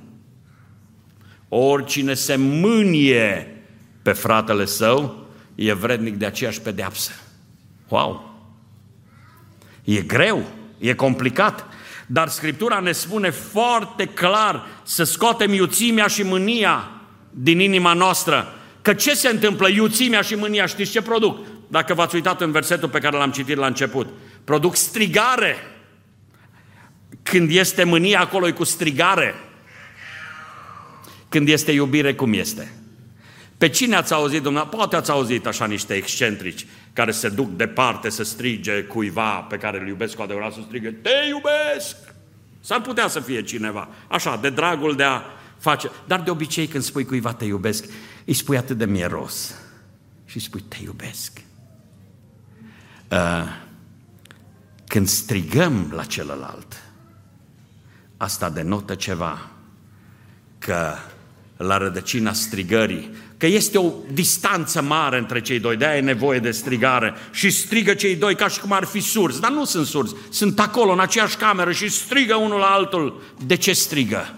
[1.53, 3.55] oricine se mânie
[4.03, 7.11] pe fratele său, e vrednic de aceeași pedeapsă.
[7.89, 8.39] Wow!
[9.85, 10.43] E greu,
[10.79, 11.67] e complicat,
[12.07, 16.91] dar Scriptura ne spune foarte clar să scoatem iuțimea și mânia
[17.31, 18.55] din inima noastră.
[18.83, 19.69] Că ce se întâmplă?
[19.69, 21.39] Iuțimea și mânia, știți ce produc?
[21.69, 24.09] Dacă v-ați uitat în versetul pe care l-am citit la început.
[24.45, 25.57] Produc strigare.
[27.23, 29.35] Când este mânia, acolo e cu strigare.
[31.31, 32.73] Când este iubire, cum este?
[33.59, 34.79] Pe cine ați auzit, dumneavoastră?
[34.79, 39.81] Poate ați auzit așa niște excentrici care se duc departe să strige cuiva pe care
[39.81, 41.97] îl iubesc cu adevărat, să strige, te iubesc!
[42.61, 45.23] S-ar putea să fie cineva, așa, de dragul de a
[45.59, 45.91] face.
[46.07, 47.85] Dar de obicei când spui cuiva te iubesc,
[48.25, 49.55] îi spui atât de mieros
[50.25, 51.41] și îi spui te iubesc.
[53.11, 53.45] Uh,
[54.87, 56.83] când strigăm la celălalt,
[58.17, 59.51] asta denotă ceva,
[60.59, 60.95] că
[61.63, 66.51] la rădăcina strigării, că este o distanță mare între cei doi, de-aia e nevoie de
[66.51, 70.15] strigare și strigă cei doi ca și cum ar fi surzi, dar nu sunt surzi,
[70.31, 73.23] sunt acolo în aceeași cameră și strigă unul la altul.
[73.47, 74.35] De ce strigă?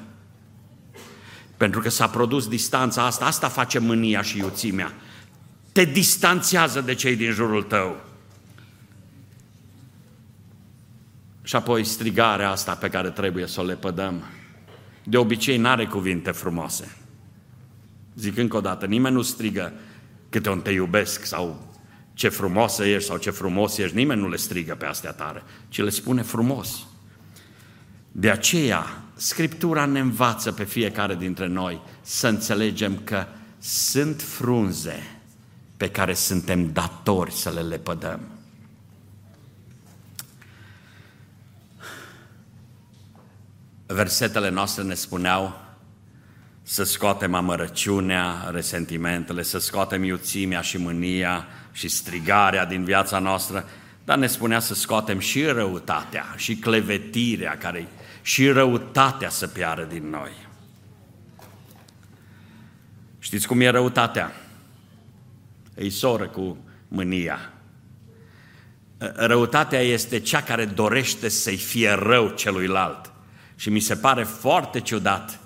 [1.56, 4.92] Pentru că s-a produs distanța asta, asta face mânia și iuțimea.
[5.72, 7.96] Te distanțează de cei din jurul tău.
[11.42, 14.22] Și apoi strigarea asta pe care trebuie să o lepădăm.
[15.04, 16.96] De obicei n-are cuvinte frumoase.
[18.14, 19.72] Zic încă o dată, nimeni nu strigă
[20.29, 21.70] câte un te iubesc sau
[22.14, 25.79] ce frumoasă ești sau ce frumos ești, nimeni nu le strigă pe astea tare, ci
[25.79, 26.87] le spune frumos.
[28.12, 33.27] De aceea, Scriptura ne învață pe fiecare dintre noi să înțelegem că
[33.59, 35.20] sunt frunze
[35.77, 38.20] pe care suntem datori să le lepădăm.
[43.87, 45.61] Versetele noastre ne spuneau
[46.62, 53.68] să scoatem amărăciunea, resentimentele, să scoatem iuțimea și mânia și strigarea din viața noastră,
[54.05, 57.88] dar ne spunea să scoatem și răutatea și clevetirea care
[58.22, 60.31] și răutatea să piară din noi.
[63.18, 64.33] Știți cum e răutatea?
[65.75, 66.57] E soră cu
[66.88, 67.53] mânia.
[68.98, 73.12] Răutatea este cea care dorește să-i fie rău celuilalt.
[73.57, 75.41] Și mi se pare foarte ciudat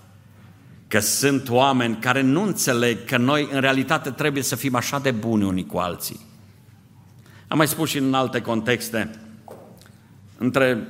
[0.89, 5.11] că sunt oameni care nu înțeleg că noi în realitate trebuie să fim așa de
[5.11, 6.21] buni unii cu alții.
[7.49, 9.11] Am mai spus și în alte contexte,
[10.39, 10.89] între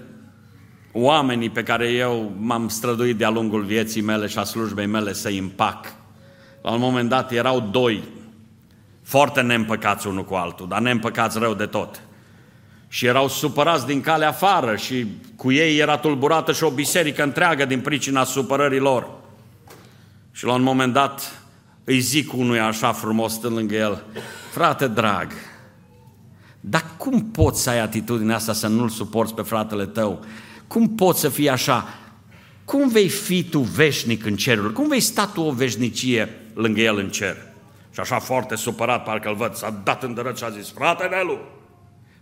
[0.93, 5.29] oamenii pe care eu m-am străduit de-a lungul vieții mele și a slujbei mele să
[5.29, 5.93] împac.
[6.63, 8.05] La un moment dat erau doi,
[9.03, 12.01] foarte neîmpăcați unul cu altul, dar neîmpăcați rău de tot.
[12.89, 15.07] Și erau supărați din calea afară și
[15.37, 19.09] cu ei era tulburată și o biserică întreagă din pricina supărării lor.
[20.37, 21.43] Și la un moment dat
[21.85, 24.05] îi zic unui așa frumos stând lângă el,
[24.53, 25.33] frate drag,
[26.61, 30.25] dar cum poți să ai atitudinea asta să nu-l suporți pe fratele tău?
[30.67, 31.89] Cum poți să fii așa?
[32.65, 34.73] Cum vei fi tu veșnic în cerul?
[34.73, 37.37] Cum vei sta tu o veșnicie lângă el în cer?
[37.93, 41.39] Și așa foarte supărat, parcă îl văd, s-a dat în și a zis, frate Nelu,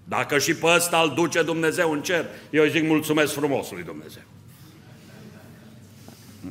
[0.05, 4.22] dacă și pe ăsta îl duce Dumnezeu în cer, eu îi zic mulțumesc frumosului Dumnezeu.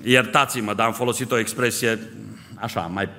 [0.02, 2.00] Iertați-mă, dar am folosit o expresie
[2.56, 3.10] așa, mai,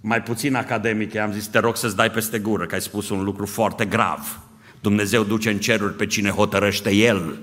[0.00, 1.22] mai puțin academică.
[1.22, 4.40] Am zis, te rog să-ți dai peste gură, că ai spus un lucru foarte grav.
[4.80, 7.38] Dumnezeu duce în ceruri pe cine hotărăște El.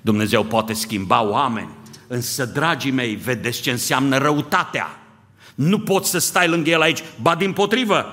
[0.00, 1.70] Dumnezeu poate schimba oameni.
[2.06, 4.98] Însă, dragii mei, vedeți ce înseamnă răutatea.
[5.54, 8.04] Nu poți să stai lângă El aici, ba din potrivă,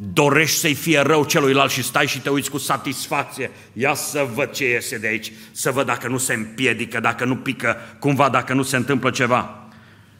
[0.00, 3.50] dorești să-i fie rău celuilalt și stai și te uiți cu satisfacție.
[3.72, 7.36] Ia să văd ce iese de aici, să văd dacă nu se împiedică, dacă nu
[7.36, 9.68] pică cumva, dacă nu se întâmplă ceva.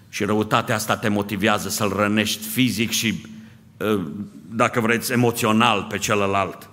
[0.08, 3.26] Și răutatea asta te motivează să-l rănești fizic și,
[3.80, 4.00] ă,
[4.50, 6.68] dacă vreți, emoțional pe celălalt.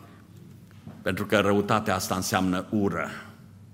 [1.01, 3.09] Pentru că răutatea asta înseamnă ură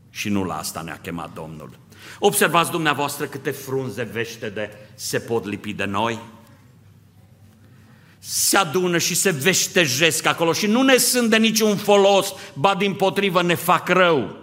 [0.09, 1.79] și nu la asta ne-a chemat Domnul.
[2.19, 6.19] Observați dumneavoastră câte frunze veștede se pot lipi de noi–
[8.23, 12.93] se adună și se veștejesc acolo și nu ne sunt de niciun folos, ba din
[12.93, 14.37] potrivă ne fac rău.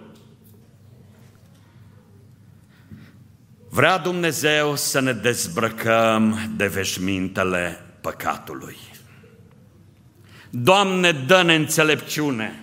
[3.68, 8.76] Vrea Dumnezeu să ne dezbrăcăm de veșmintele păcatului.
[10.50, 12.62] Doamne, dă-ne înțelepciune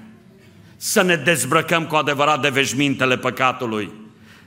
[0.75, 3.91] să ne dezbrăcăm cu adevărat de veșmintele păcatului.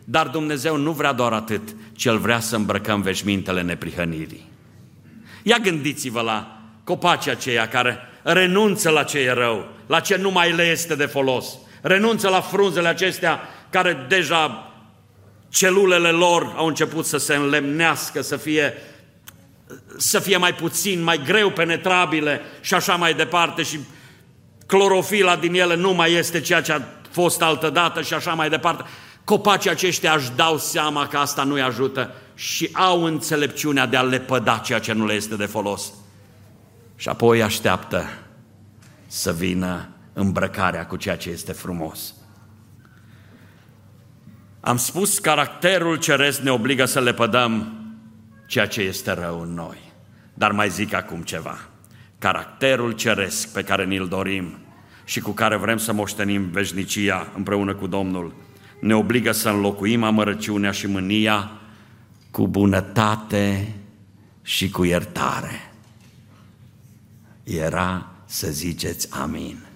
[0.05, 4.49] Dar Dumnezeu nu vrea doar atât, ci El vrea să îmbrăcăm veșmintele neprihănirii.
[5.43, 6.58] Ia gândiți-vă la
[6.89, 11.07] copacii aceia care renunță la ce e rău, la ce nu mai le este de
[11.07, 11.47] folos,
[11.83, 14.73] renunță la frunzele acestea care deja
[15.49, 18.75] celulele lor au început să se înlemnească, să fie,
[19.97, 23.63] să fie mai puțin, mai greu penetrabile și așa mai departe.
[23.63, 23.79] Și
[24.67, 28.83] clorofila din ele nu mai este ceea ce a fost altădată și așa mai departe.
[29.25, 34.57] Copacii aceștia își dau seama că asta nu-i ajută și au înțelepciunea de a lepăda
[34.57, 35.93] ceea ce nu le este de folos
[36.99, 38.05] și apoi așteaptă
[39.07, 42.15] să vină îmbrăcarea cu ceea ce este frumos.
[44.61, 47.73] Am spus, caracterul ceresc ne obligă să le pădăm
[48.47, 49.93] ceea ce este rău în noi.
[50.35, 51.59] Dar mai zic acum ceva.
[52.19, 54.59] Caracterul ceresc pe care ni-l dorim
[55.05, 58.35] și cu care vrem să moștenim veșnicia împreună cu Domnul,
[58.81, 61.51] ne obligă să înlocuim amărăciunea și mânia
[62.31, 63.75] cu bunătate
[64.43, 65.68] și cu iertare
[67.57, 69.67] era să ziceți amin.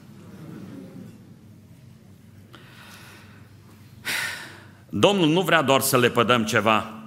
[4.89, 7.03] Domnul nu vrea doar să le pădăm ceva,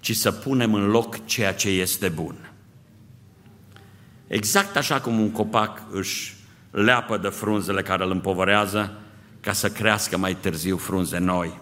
[0.00, 2.50] ci să punem în loc ceea ce este bun.
[4.26, 6.34] Exact așa cum un copac își
[6.70, 8.92] leapă de frunzele care îl împovărează
[9.40, 11.60] ca să crească mai târziu frunze noi.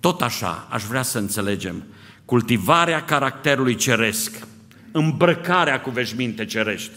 [0.00, 1.84] Tot așa aș vrea să înțelegem
[2.24, 4.46] cultivarea caracterului ceresc,
[4.92, 6.92] îmbrăcarea cu veșminte cerești,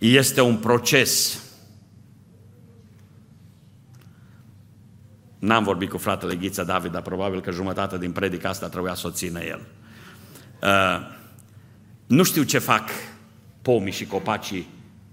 [0.00, 1.42] este un proces.
[5.38, 9.06] N-am vorbit cu fratele Ghiță David, dar probabil că jumătate din predica asta trebuia să
[9.06, 9.60] o țină el.
[10.62, 11.18] Uh,
[12.06, 12.88] nu știu ce fac
[13.62, 14.68] pomii și copacii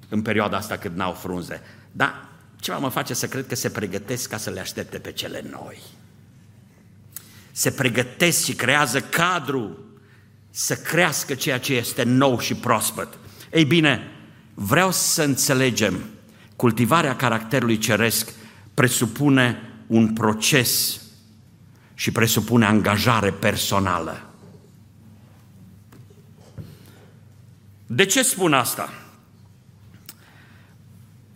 [0.09, 4.29] în perioada asta când n-au frunze, dar ceva mă face să cred că se pregătesc
[4.29, 5.81] ca să le aștepte pe cele noi.
[7.51, 9.77] Se pregătesc și creează cadru
[10.49, 13.17] să crească ceea ce este nou și proaspăt.
[13.51, 14.16] Ei bine,
[14.59, 16.09] Vreau să înțelegem,
[16.55, 18.33] cultivarea caracterului ceresc
[18.73, 21.01] presupune un proces
[21.93, 24.23] și presupune angajare personală.
[27.87, 28.93] De ce spun asta?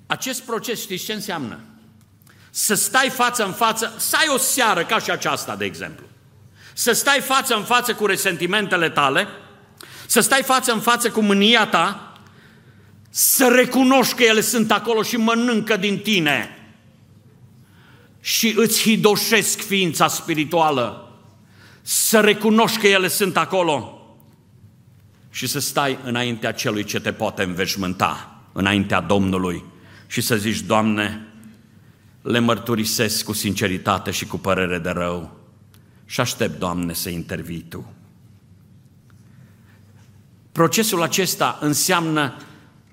[0.08, 1.60] Acest proces știți ce înseamnă?
[2.50, 6.06] Să stai față în față, să ai o seară ca și aceasta, de exemplu.
[6.74, 9.28] Să stai față în față cu resentimentele tale,
[10.06, 12.11] Să stai față în față cu mânia ta,
[13.14, 16.56] să recunoști că ele sunt acolo și mănâncă din tine.
[18.20, 21.12] Și îți hidoșesc ființa spirituală,
[21.82, 23.96] să recunoști că ele sunt acolo.
[25.30, 29.64] Și să stai înaintea celui ce te poate înveșmânta, înaintea Domnului.
[30.08, 31.28] Și să zici, Doamne,
[32.22, 35.38] le mărturisesc cu sinceritate și cu părere de rău.
[36.06, 37.94] Și aștept, Doamne, să intervii Tu.
[40.52, 42.34] Procesul acesta înseamnă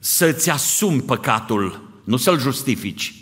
[0.09, 3.15] să-ți asumi păcatul, nu să-l justifici,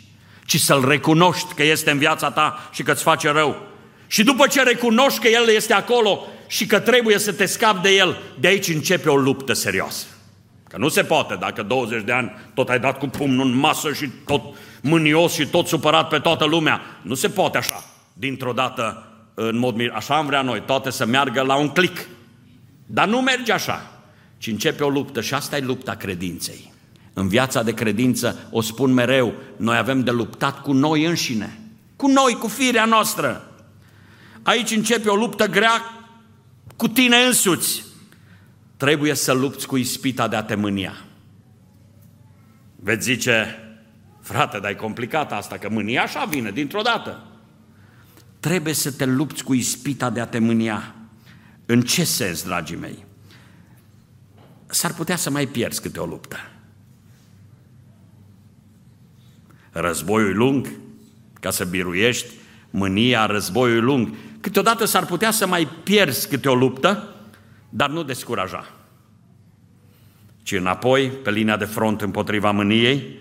[0.44, 3.66] ci să-l recunoști că este în viața ta și că îți face rău.
[4.06, 7.94] Și după ce recunoști că el este acolo și că trebuie să te scapi de
[7.94, 10.06] el, de aici începe o luptă serioasă.
[10.68, 13.92] Că nu se poate, dacă 20 de ani tot ai dat cu pumnul în masă
[13.92, 14.42] și tot
[14.82, 16.80] mânios și tot supărat pe toată lumea.
[17.02, 19.92] Nu se poate așa, dintr-o dată, în mod mir.
[19.94, 22.06] Așa am vrea noi, toate să meargă la un click.
[22.86, 23.90] Dar nu merge așa,
[24.38, 26.74] ci începe o luptă și asta e lupta credinței.
[27.18, 31.58] În viața de credință, o spun mereu, noi avem de luptat cu noi înșine,
[31.96, 33.52] cu noi, cu firea noastră.
[34.42, 35.82] Aici începe o luptă grea
[36.76, 37.84] cu tine însuți.
[38.76, 40.92] Trebuie să lupți cu ispita de a te mânia.
[42.76, 43.58] Veți zice,
[44.20, 47.26] frate, dar e complicat asta, că mânia așa vine dintr-o dată.
[48.40, 50.94] Trebuie să te lupți cu ispita de a te mânia.
[51.66, 53.04] În ce sens, dragii mei?
[54.66, 56.36] S-ar putea să mai pierzi câte o luptă.
[59.78, 60.68] Războiul lung,
[61.40, 62.26] ca să biruiești,
[62.70, 64.14] mânia, războiul lung.
[64.40, 67.14] Câteodată s-ar putea să mai pierzi câte o luptă,
[67.68, 68.72] dar nu descuraja.
[70.42, 73.18] Ci înapoi, pe linia de front împotriva mâniei,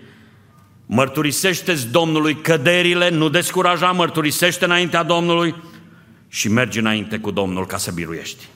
[0.86, 5.54] mărturisește-ți Domnului căderile, nu descuraja, mărturisește înaintea Domnului
[6.28, 8.48] și mergi înainte cu Domnul ca să biruiești.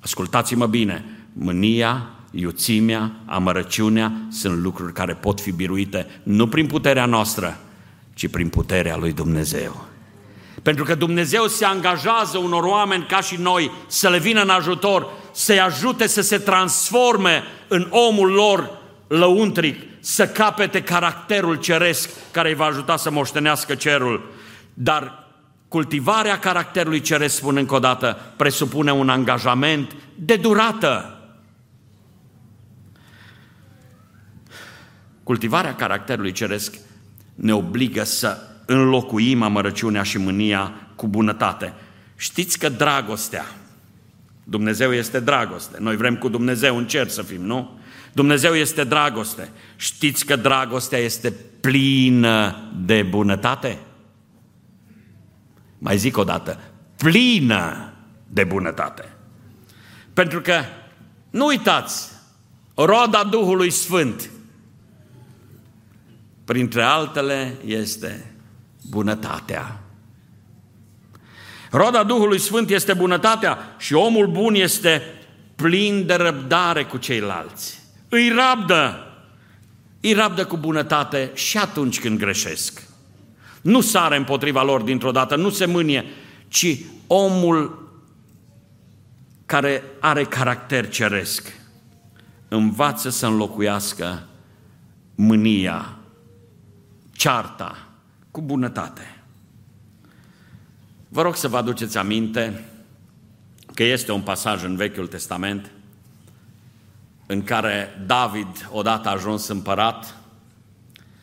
[0.00, 7.58] Ascultați-mă bine, mânia, iuțimea, amărăciunea sunt lucruri care pot fi biruite nu prin puterea noastră,
[8.14, 9.86] ci prin puterea lui Dumnezeu.
[10.62, 15.06] Pentru că Dumnezeu se angajează unor oameni ca și noi să le vină în ajutor,
[15.32, 18.70] să-i ajute să se transforme în omul lor
[19.06, 24.32] lăuntric, să capete caracterul ceresc care îi va ajuta să moștenească cerul.
[24.74, 25.26] Dar
[25.68, 31.11] cultivarea caracterului ceresc, spun încă o dată, presupune un angajament de durată.
[35.22, 36.76] Cultivarea caracterului ceresc
[37.34, 41.72] ne obligă să înlocuim amărăciunea și mânia cu bunătate.
[42.16, 43.44] Știți că dragostea,
[44.44, 47.78] Dumnezeu este dragoste, noi vrem cu Dumnezeu în cer să fim, nu?
[48.12, 49.50] Dumnezeu este dragoste.
[49.76, 53.78] Știți că dragostea este plină de bunătate?
[55.78, 56.58] Mai zic o dată,
[56.96, 57.92] plină
[58.28, 59.08] de bunătate.
[60.12, 60.60] Pentru că,
[61.30, 62.10] nu uitați,
[62.74, 64.30] roda Duhului Sfânt,
[66.44, 68.34] printre altele, este
[68.90, 69.80] bunătatea.
[71.70, 75.02] Roda Duhului Sfânt este bunătatea și omul bun este
[75.56, 77.80] plin de răbdare cu ceilalți.
[78.08, 79.06] Îi rabdă,
[80.00, 82.82] îi rabdă cu bunătate și atunci când greșesc.
[83.62, 86.04] Nu sare împotriva lor dintr-o dată, nu se mânie,
[86.48, 87.90] ci omul
[89.46, 91.60] care are caracter ceresc
[92.48, 94.26] învață să înlocuiască
[95.14, 95.96] mânia,
[97.22, 97.76] cearta,
[98.30, 99.22] cu bunătate.
[101.08, 102.64] Vă rog să vă aduceți aminte
[103.74, 105.70] că este un pasaj în Vechiul Testament
[107.26, 110.16] în care David, odată ajuns împărat,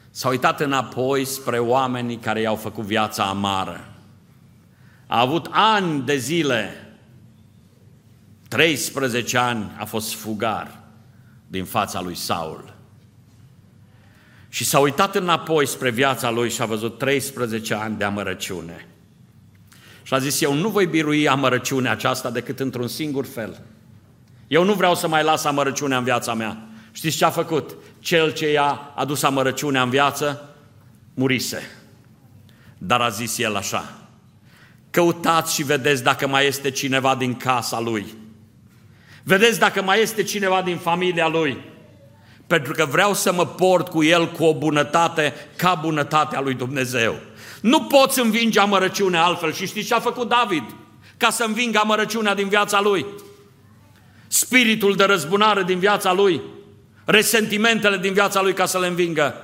[0.09, 3.93] s-a uitat înapoi spre oamenii care i-au făcut viața amară.
[5.07, 6.95] A avut ani de zile,
[8.47, 10.79] 13 ani a fost fugar
[11.47, 12.78] din fața lui Saul.
[14.49, 18.87] Și s-a uitat înapoi spre viața lui și a văzut 13 ani de amărăciune.
[20.03, 23.61] Și a zis, eu nu voi birui amărăciunea aceasta decât într-un singur fel.
[24.47, 26.67] Eu nu vreau să mai las amărăciunea în viața mea.
[26.91, 27.75] Știți ce a făcut?
[27.99, 30.55] Cel ce i-a adus amărăciunea în viață,
[31.13, 31.69] murise.
[32.77, 33.93] Dar a zis el așa,
[34.89, 38.05] căutați și vedeți dacă mai este cineva din casa lui.
[39.23, 41.57] Vedeți dacă mai este cineva din familia lui
[42.49, 47.15] pentru că vreau să mă port cu el cu o bunătate ca bunătatea lui Dumnezeu.
[47.61, 50.63] Nu poți învinge amărăciunea altfel și știți ce a făcut David?
[51.17, 53.05] Ca să învingă amărăciunea din viața lui.
[54.27, 56.41] Spiritul de răzbunare din viața lui,
[57.05, 59.35] resentimentele din viața lui ca să le învingă.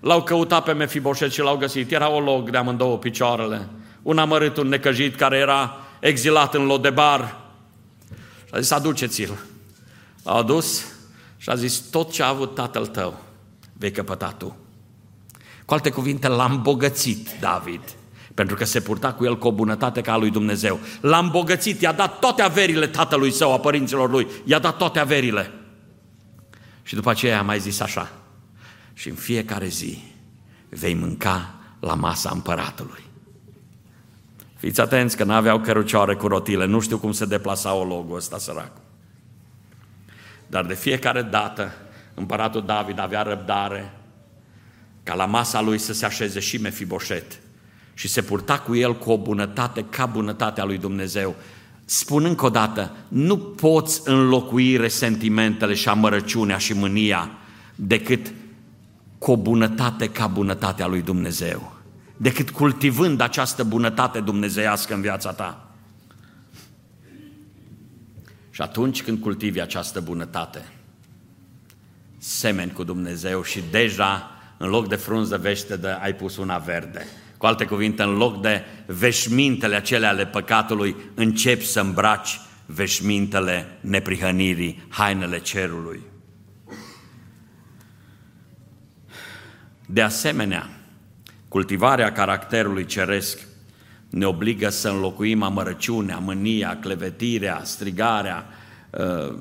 [0.00, 1.92] L-au căutat pe Mefiboset și l-au găsit.
[1.92, 3.68] Era o log de amândouă picioarele.
[4.02, 7.36] Un amărât, un necăjit care era exilat în Lodebar.
[8.44, 9.38] Și a zis, aduceți-l.
[10.24, 10.96] a adus
[11.38, 13.20] și a zis, tot ce a avut tatăl tău
[13.72, 14.56] vei căpăta tu.
[15.64, 17.80] Cu alte cuvinte, l-a îmbogățit David,
[18.34, 20.78] pentru că se purta cu el cu o bunătate ca a lui Dumnezeu.
[21.00, 25.50] L-a îmbogățit, i-a dat toate averile tatălui său, a părinților lui, i-a dat toate averile.
[26.82, 28.12] Și după aceea a mai zis așa,
[28.92, 30.02] și în fiecare zi
[30.68, 33.02] vei mânca la masa împăratului.
[34.56, 38.38] Fiți atenți că n-aveau cărucioare cu rotile, nu știu cum se deplasa o logul ăsta
[38.38, 38.70] sărac.
[40.48, 41.72] Dar de fiecare dată
[42.14, 43.92] împăratul David avea răbdare
[45.02, 47.38] ca la masa lui să se așeze și Mefiboset
[47.94, 51.34] și se purta cu el cu o bunătate ca bunătatea lui Dumnezeu.
[51.84, 57.30] Spun încă o dată, nu poți înlocui resentimentele și amărăciunea și mânia
[57.74, 58.32] decât
[59.18, 61.72] cu o bunătate ca bunătatea lui Dumnezeu,
[62.16, 65.67] decât cultivând această bunătate dumnezeiască în viața ta.
[68.58, 70.72] Și atunci când cultivi această bunătate,
[72.16, 77.06] semeni cu Dumnezeu și deja în loc de frunză vește ai pus una verde.
[77.36, 84.86] Cu alte cuvinte, în loc de veșmintele acelea ale păcatului, începi să îmbraci veșmintele neprihănirii,
[84.88, 86.02] hainele cerului.
[89.86, 90.68] De asemenea,
[91.48, 93.47] cultivarea caracterului ceresc
[94.10, 98.46] ne obligă să înlocuim amărăciunea, mânia, clevetirea, strigarea,
[98.92, 99.34] ă,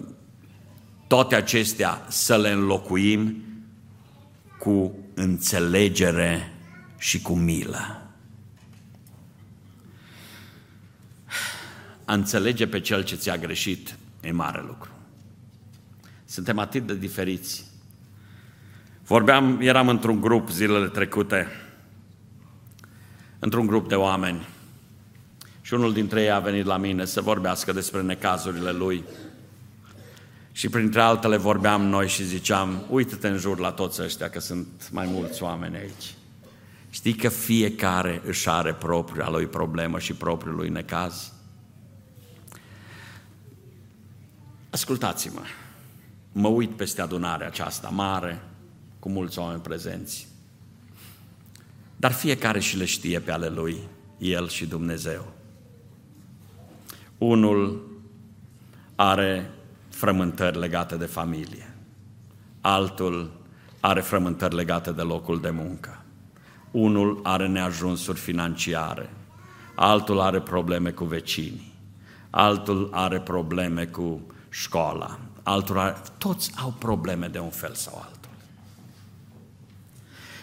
[1.07, 3.43] toate acestea să le înlocuim
[4.59, 6.53] cu înțelegere
[6.97, 8.01] și cu milă.
[12.05, 14.89] A înțelege pe cel ce ți-a greșit e mare lucru.
[16.25, 17.65] Suntem atât de diferiți.
[19.05, 21.47] Vorbeam, eram într-un grup zilele trecute,
[23.39, 24.47] într-un grup de oameni
[25.67, 29.03] și unul dintre ei a venit la mine să vorbească despre necazurile lui.
[30.51, 34.89] Și printre altele vorbeam noi și ziceam, uită-te în jur la toți ăștia, că sunt
[34.91, 36.15] mai mulți oameni aici.
[36.89, 41.31] Știi că fiecare își are propria lui problemă și propriul lui necaz?
[44.69, 45.41] Ascultați-mă,
[46.31, 48.41] mă uit peste adunarea aceasta mare,
[48.99, 50.27] cu mulți oameni prezenți.
[51.95, 53.77] Dar fiecare și le știe pe ale lui,
[54.17, 55.35] el și Dumnezeu.
[57.17, 57.91] Unul
[58.95, 59.51] are
[59.89, 61.73] frământări legate de familie,
[62.61, 63.31] altul
[63.79, 66.03] are frământări legate de locul de muncă,
[66.71, 69.09] unul are neajunsuri financiare,
[69.75, 71.73] altul are probleme cu vecinii,
[72.29, 75.95] altul are probleme cu școala, altul are...
[76.17, 78.31] Toți au probleme de un fel sau altul.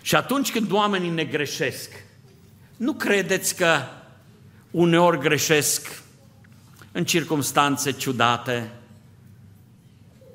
[0.02, 1.90] Și atunci când oamenii ne greșesc,
[2.76, 3.78] nu credeți că
[4.70, 6.03] uneori greșesc
[6.96, 8.70] în circumstanțe ciudate,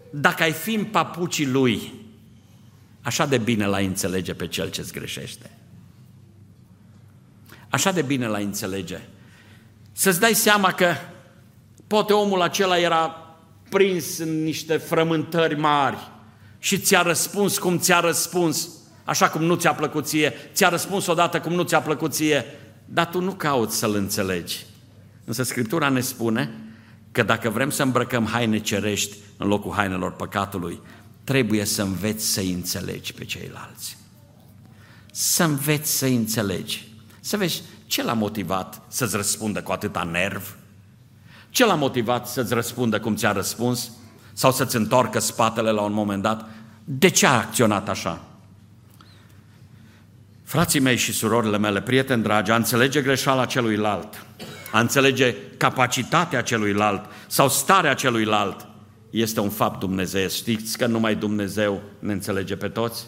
[0.10, 1.94] dacă ai fi în papucii lui,
[3.02, 5.52] așa de bine l-ai înțelege pe cel ce-ți greșește.
[7.70, 9.00] Așa de bine l-ai înțelege.
[9.92, 10.96] Să-ți dai seama că
[11.88, 13.36] poate omul acela era
[13.70, 15.98] prins în niște frământări mari
[16.58, 18.70] și ți-a răspuns cum ți-a răspuns,
[19.04, 22.46] așa cum nu ți-a plăcut ție, ți-a răspuns odată cum nu ți-a plăcut ție,
[22.86, 24.68] dar tu nu cauți să-l înțelegi.
[25.30, 26.52] Însă Scriptura ne spune
[27.12, 30.82] că dacă vrem să îmbrăcăm haine cerești în locul hainelor păcatului,
[31.24, 33.98] trebuie să înveți să înțelegi pe ceilalți.
[35.12, 36.88] Să înveți să înțelegi.
[37.20, 40.58] Să vezi ce l-a motivat să-ți răspundă cu atâta nerv?
[41.50, 43.92] Ce l-a motivat să-ți răspundă cum ți-a răspuns?
[44.34, 46.50] Sau să-ți întoarcă spatele la un moment dat?
[46.84, 48.22] De ce a acționat așa?
[50.50, 54.26] Frații mei și surorile mele, prieteni dragi, a înțelege greșeala celuilalt
[54.72, 58.68] a înțelege capacitatea celuilalt sau starea celuilalt,
[59.10, 60.36] este un fapt dumnezeiesc.
[60.36, 63.06] Știți că numai Dumnezeu ne înțelege pe toți?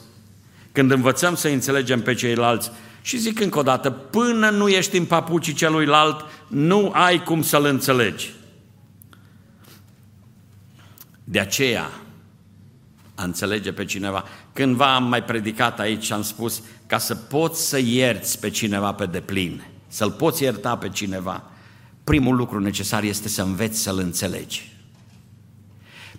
[0.72, 2.72] Când învățăm să înțelegem pe ceilalți,
[3.02, 7.66] și zic încă o dată, până nu ești în papucii celuilalt, nu ai cum să-l
[7.66, 8.34] înțelegi.
[11.24, 11.90] De aceea,
[13.16, 14.24] a înțelege pe cineva.
[14.54, 16.62] Cândva am mai predicat aici și am spus,
[16.92, 21.44] ca să poți să ierți pe cineva pe deplin, să-l poți ierta pe cineva,
[22.04, 24.72] primul lucru necesar este să înveți să-l înțelegi.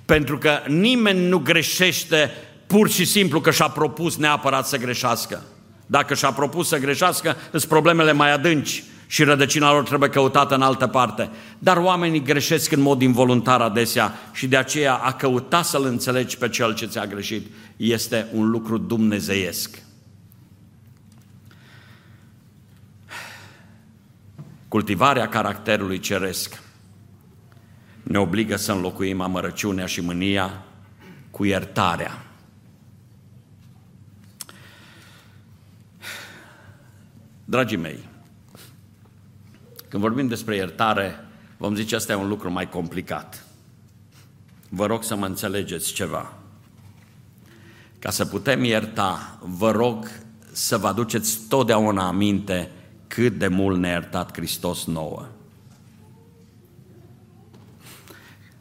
[0.04, 2.30] Pentru că nimeni nu greșește
[2.66, 5.42] pur și simplu că și-a propus neapărat să greșească.
[5.86, 10.62] Dacă și-a propus să greșească, sunt problemele mai adânci și rădăcina lor trebuie căutată în
[10.62, 11.30] altă parte.
[11.58, 16.48] Dar oamenii greșesc în mod involuntar adesea și de aceea a căuta să-l înțelegi pe
[16.48, 17.46] cel ce ți-a greșit
[17.76, 19.82] este un lucru dumnezeiesc.
[24.72, 26.62] Cultivarea caracterului ceresc
[28.02, 30.64] ne obligă să înlocuim amărăciunea și mânia
[31.30, 32.24] cu iertarea.
[37.44, 38.08] Dragii mei,
[39.88, 41.24] când vorbim despre iertare,
[41.56, 43.44] vom zice asta e un lucru mai complicat.
[44.68, 46.32] Vă rog să mă înțelegeți ceva.
[47.98, 50.10] Ca să putem ierta, vă rog
[50.52, 52.70] să vă aduceți totdeauna aminte
[53.14, 55.26] cât de mult ne-a iertat Hristos nouă.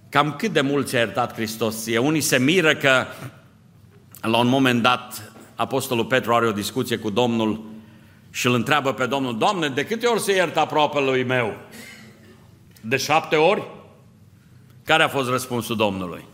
[0.10, 1.98] Cam cât de mult ți-a iertat Hristos ție?
[1.98, 3.06] Unii se miră că
[4.22, 7.64] la un moment dat Apostolul Petru are o discuție cu Domnul
[8.30, 11.58] și îl întreabă pe Domnul, Doamne, de câte ori se iertă aproape lui meu?
[12.82, 13.68] De șapte ori?
[14.84, 16.26] Care a fost răspunsul Domnului?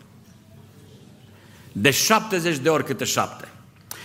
[1.72, 3.48] De 70 de ori câte șapte.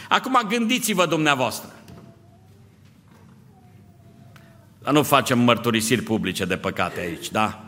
[0.10, 1.73] Acum gândiți-vă dumneavoastră.
[4.92, 7.66] Nu facem mărturisiri publice de păcate aici, da?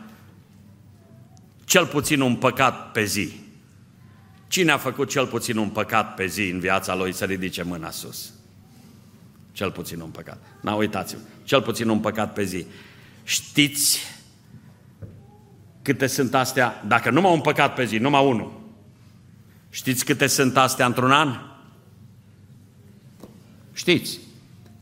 [1.64, 3.32] Cel puțin un păcat pe zi.
[4.48, 7.90] Cine a făcut cel puțin un păcat pe zi în viața lui să ridice mâna
[7.90, 8.32] sus?
[9.52, 10.38] Cel puțin un păcat.
[10.60, 11.20] Na, uitați-vă.
[11.44, 12.66] Cel puțin un păcat pe zi.
[13.24, 14.00] Știți
[15.82, 16.84] câte sunt astea?
[16.86, 18.60] Dacă numai un păcat pe zi, numai unul.
[19.70, 21.38] Știți câte sunt astea într-un an?
[23.72, 24.18] Știți?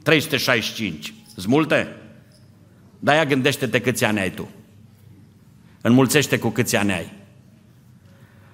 [0.02, 1.14] 365.
[1.34, 1.96] Sunt multe?
[3.04, 4.50] Dar ia gândește-te câți ani ai tu.
[5.80, 7.12] Înmulțește cu câți ani ai.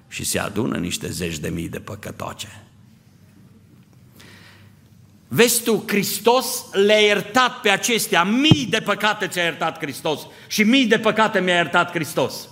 [0.09, 2.63] Și se adună niște zeci de mii de păcătoce.
[5.29, 10.87] Vezi tu, Hristos le-a iertat pe acestea, mii de păcate ți-a iertat Hristos și mii
[10.87, 12.49] de păcate mi-a iertat Hristos.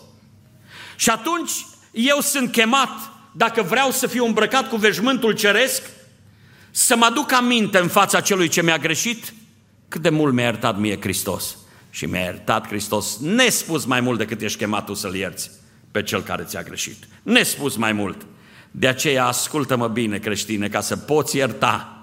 [0.97, 5.83] Și atunci eu sunt chemat, dacă vreau să fiu îmbrăcat cu veșmântul ceresc,
[6.71, 9.35] să mă aduc aminte în fața celui ce mi-a greșit
[9.89, 11.57] cât de mult mi-a iertat mie Hristos.
[11.99, 15.51] Și mi-a iertat Hristos nespus mai mult decât ești chemat tu să-L ierți
[15.91, 17.09] pe cel care ți-a greșit.
[17.23, 18.27] Nespus mai mult.
[18.71, 22.03] De aceea ascultă-mă bine creștine ca să poți ierta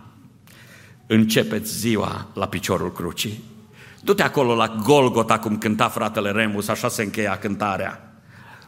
[1.08, 3.44] începeți ziua la piciorul crucii.
[4.02, 8.22] Du-te acolo la Golgota, cum cânta fratele Remus, așa se încheia cântarea.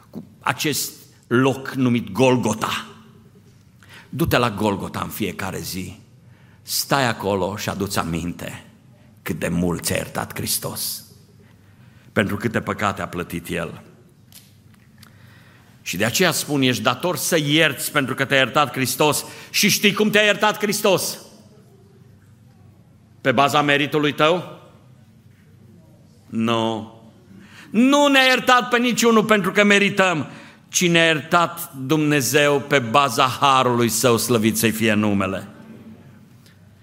[0.09, 0.91] Cu acest
[1.27, 2.85] loc numit Golgota.
[4.09, 5.99] Du-te la Golgota în fiecare zi.
[6.61, 8.65] Stai acolo și aduți aminte
[9.21, 11.01] cât de mult ți-a iertat Hristos.
[12.17, 13.81] Pentru câte păcate a plătit El.
[15.81, 19.25] Și de aceea spun, ești dator să ierți pentru că te-a iertat Hristos.
[19.49, 21.17] Și știi cum te-a iertat Hristos?
[23.21, 24.59] Pe baza meritului tău?
[26.29, 26.93] Nu.
[27.69, 30.27] Nu ne-a iertat pe niciunul pentru că merităm,
[30.69, 35.47] ci ne-a iertat Dumnezeu pe baza harului său, slăvit să fie numele.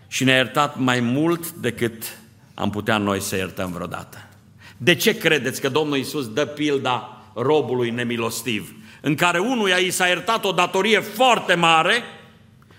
[0.06, 2.18] Și ne-a iertat mai mult decât
[2.54, 4.28] am putea noi să iertăm vreodată.
[4.76, 10.06] De ce credeți că Domnul Iisus dă pilda robului nemilostiv, în care unuia i s-a
[10.06, 12.02] iertat o datorie foarte mare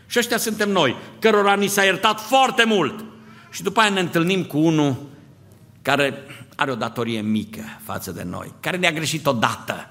[0.06, 3.06] și ăștia suntem noi, cărora ni s-a iertat foarte mult.
[3.50, 4.96] Și după aia ne întâlnim cu unul
[5.82, 6.24] care
[6.56, 9.90] are o datorie mică față de noi, care ne-a greșit odată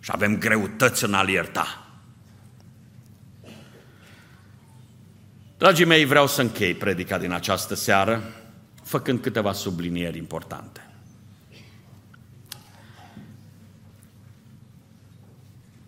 [0.00, 1.78] și avem greutăți în a ierta.
[5.58, 8.22] Dragii mei, vreau să închei predica din această seară
[8.84, 10.88] făcând câteva sublinieri importante.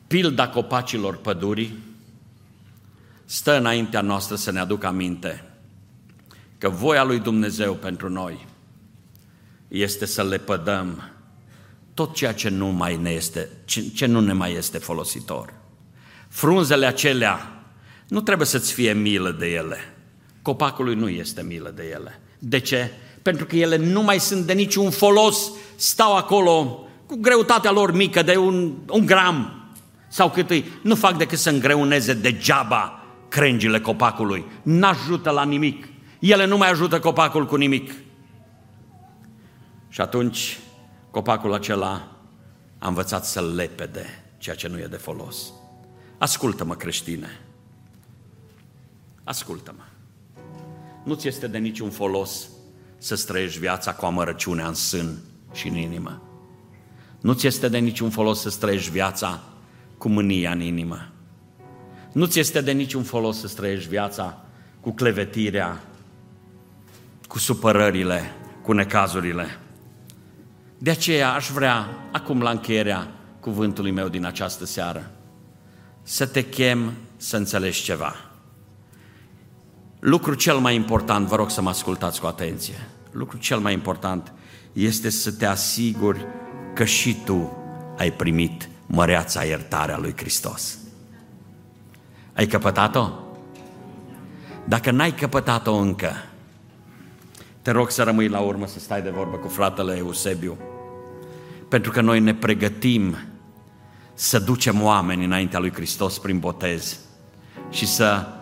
[0.07, 1.79] Pilda copacilor pădurii
[3.25, 5.45] stă înaintea noastră să ne aducă aminte
[6.59, 8.47] că voia lui Dumnezeu pentru noi
[9.69, 11.11] este să le pădăm
[11.95, 15.55] tot ceea ce nu, mai ne este, ce, ce nu ne mai este folositor.
[16.29, 17.65] Frunzele acelea
[18.09, 19.79] nu trebuie să-ți fie milă de ele.
[20.43, 22.21] Copacului nu este milă de ele.
[22.49, 22.91] De ce?
[23.23, 28.23] Pentru că ele nu mai sunt de niciun folos, stau acolo cu greutatea lor mică
[28.23, 29.65] de un, un gram
[30.09, 34.45] sau cât îi, nu fac decât să îngreuneze degeaba crengile copacului.
[34.63, 35.89] N-ajută la nimic.
[36.19, 37.93] Ele nu mai ajută copacul cu nimic.
[39.89, 40.59] Și atunci
[41.11, 42.09] copacul acela
[42.79, 45.53] a învățat să lepede ceea ce nu e de folos.
[46.19, 47.41] Ascultă-mă, creștine.
[49.25, 49.96] Ascultă-mă.
[51.07, 52.49] Nu-ți este de niciun folos
[52.99, 55.19] să străiești viața cu amărăciunea în sân
[55.53, 56.23] și în inimă.
[57.21, 59.43] Nu-ți este de niciun folos să străiești viața
[59.99, 61.09] cu mânia în inimă.
[62.13, 64.45] Nu-ți este de niciun folos să străiești viața
[64.81, 65.81] cu clevetirea,
[67.29, 68.23] cu supărările,
[68.63, 69.59] cu necazurile.
[70.79, 75.11] De aceea aș vrea, acum la încheierea cuvântului meu din această seară,
[76.03, 78.26] să te chem să înțelegi ceva.
[80.07, 84.33] Lucru cel mai important, vă rog să mă ascultați cu atenție, lucru cel mai important
[84.73, 86.27] este să te asiguri
[86.75, 87.57] că și tu
[87.99, 90.79] ai primit măreața iertarea lui Hristos.
[92.35, 93.09] Ai căpătat-o?
[94.65, 96.13] Dacă n-ai căpătat-o încă,
[97.63, 100.59] te rog să rămâi la urmă să stai de vorbă cu fratele Eusebiu,
[101.69, 103.17] pentru că noi ne pregătim
[104.15, 106.99] să ducem oameni înaintea lui Hristos prin botez
[107.71, 108.36] și să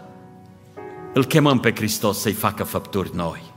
[1.14, 3.52] îl chemăm pe Hristos să-i facă făpturi noi.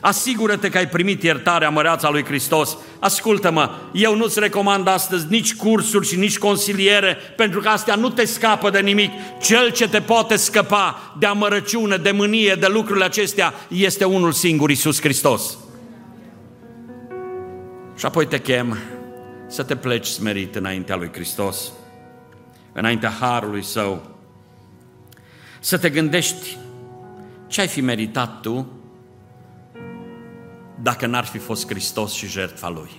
[0.00, 2.76] Asigură-te că ai primit iertarea măreața lui Hristos.
[3.00, 8.24] Ascultă-mă, eu nu-ți recomand astăzi nici cursuri și nici consiliere, pentru că astea nu te
[8.24, 9.10] scapă de nimic.
[9.42, 14.70] Cel ce te poate scăpa de amărăciune, de mânie, de lucrurile acestea, este unul singur,
[14.70, 15.58] Iisus Hristos.
[17.96, 18.78] Și apoi te chem
[19.48, 21.72] să te pleci smerit înaintea lui Hristos,
[22.72, 24.11] înaintea Harului Său,
[25.62, 26.58] să te gândești
[27.46, 28.66] ce ai fi meritat tu
[30.82, 32.90] dacă n-ar fi fost Hristos și jertfa Lui.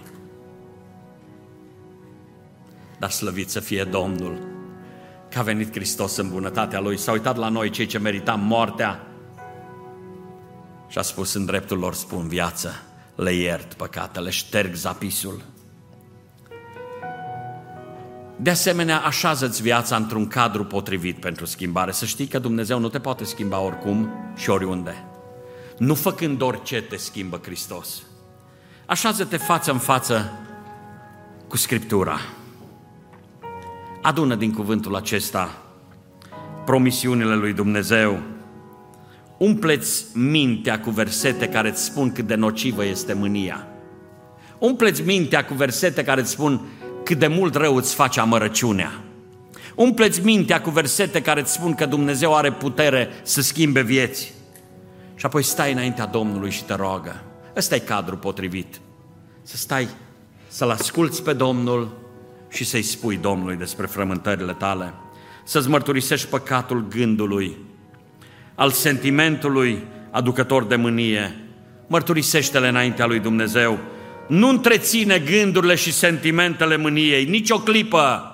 [3.00, 4.48] Dar slăvit să fie Domnul,
[5.30, 9.08] că a venit Hristos în bunătatea Lui, s-a uitat la noi cei ce meritam moartea
[10.88, 12.72] și a spus în dreptul lor spun viață,
[13.16, 15.42] le iert păcatele, șterg zapisul.
[18.36, 21.92] De asemenea, așează-ți viața într-un cadru potrivit pentru schimbare.
[21.92, 25.06] Să știi că Dumnezeu nu te poate schimba oricum și oriunde
[25.78, 28.04] nu făcând orice te schimbă Hristos.
[28.86, 30.32] Așează-te față în față
[31.48, 32.20] cu Scriptura.
[34.02, 35.62] Adună din cuvântul acesta
[36.66, 38.20] promisiunile lui Dumnezeu.
[39.38, 43.68] Umpleți mintea cu versete care îți spun cât de nocivă este mânia.
[44.60, 46.62] Umpleți mintea cu versete care îți spun
[47.04, 48.92] cât de mult rău îți face amărăciunea.
[49.76, 54.34] Umpleți mintea cu versete care îți spun că Dumnezeu are putere să schimbe vieți.
[55.16, 57.24] Și apoi stai înaintea Domnului și te roagă.
[57.56, 58.80] Ăsta e cadrul potrivit.
[59.42, 59.88] Să stai,
[60.48, 61.98] să-L asculți pe Domnul
[62.50, 64.94] și să-i spui Domnului despre frământările tale.
[65.44, 67.58] Să-ți mărturisești păcatul gândului,
[68.56, 71.36] al sentimentului aducător de mânie.
[71.88, 73.80] Mărturisește-le înaintea lui Dumnezeu.
[74.28, 78.28] Nu întreține gândurile și sentimentele mâniei, nici o clipă.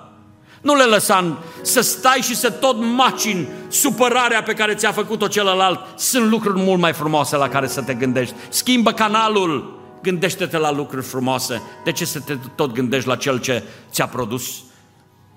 [0.60, 5.80] Nu le lăsa să stai și să tot macini supărarea pe care ți-a făcut-o celălalt.
[5.96, 8.34] Sunt lucruri mult mai frumoase la care să te gândești.
[8.48, 11.62] Schimbă canalul, gândește-te la lucruri frumoase.
[11.84, 14.62] De ce să te tot gândești la cel ce ți-a produs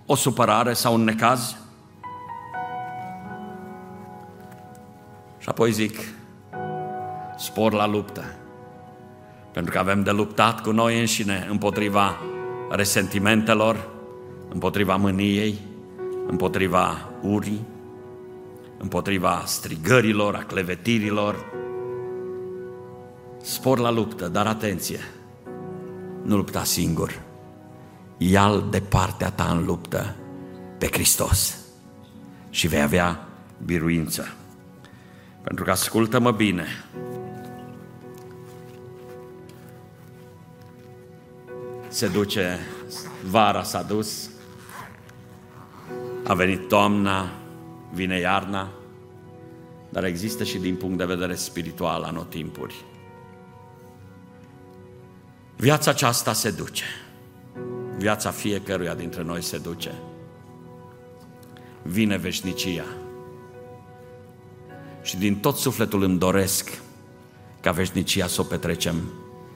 [0.05, 1.55] o supărare sau un necaz?
[5.39, 5.99] Și apoi zic,
[7.37, 8.42] spor la luptă.
[9.53, 12.17] Pentru că avem de luptat cu noi înșine împotriva
[12.69, 13.89] resentimentelor,
[14.49, 15.59] împotriva mâniei,
[16.27, 17.65] împotriva urii,
[18.77, 21.45] împotriva strigărilor, a clevetirilor.
[23.41, 24.99] Spor la luptă, dar atenție,
[26.23, 27.21] nu lupta singur.
[28.17, 30.15] Ia-l de partea ta în luptă
[30.77, 31.57] pe Hristos
[32.49, 33.27] și vei avea
[33.65, 34.33] biruință.
[35.43, 36.65] Pentru că ascultă-mă bine,
[41.93, 42.59] se duce,
[43.29, 44.29] vara s-a dus,
[46.23, 47.31] a venit toamna,
[47.91, 48.71] vine iarna,
[49.89, 52.85] dar există și din punct de vedere spiritual anotimpuri.
[55.55, 56.83] Viața aceasta se duce.
[57.97, 59.93] Viața fiecăruia dintre noi se duce.
[61.81, 62.85] Vine veșnicia.
[65.01, 66.81] Și din tot sufletul îmi doresc
[67.61, 68.95] ca veșnicia să o petrecem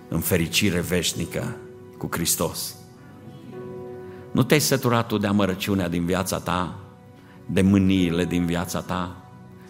[0.07, 1.57] în fericire veșnică
[1.97, 2.75] cu Hristos.
[4.31, 6.75] Nu te-ai săturat tu de amărăciunea din viața ta,
[7.45, 9.15] de mâniile din viața ta,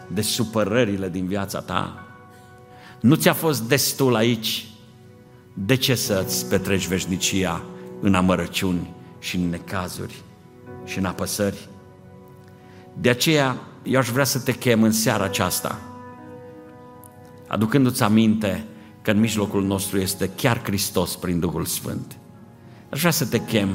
[0.08, 2.06] de supărările din viața ta?
[3.00, 4.68] Nu ți-a fost destul aici?
[5.54, 7.64] De ce să-ți petreci veșnicia
[8.02, 10.22] în amărăciuni și în necazuri
[10.86, 11.70] și în apăsări?
[12.94, 15.80] De aceea, eu aș vrea să te chem în seara aceasta,
[17.48, 18.66] aducându-ți aminte
[19.08, 22.18] că în mijlocul nostru este chiar Hristos prin Duhul Sfânt.
[22.90, 23.70] Aș vrea să te chem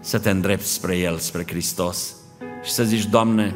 [0.00, 2.14] să te îndrepti spre El, spre Hristos
[2.62, 3.54] și să zici, Doamne,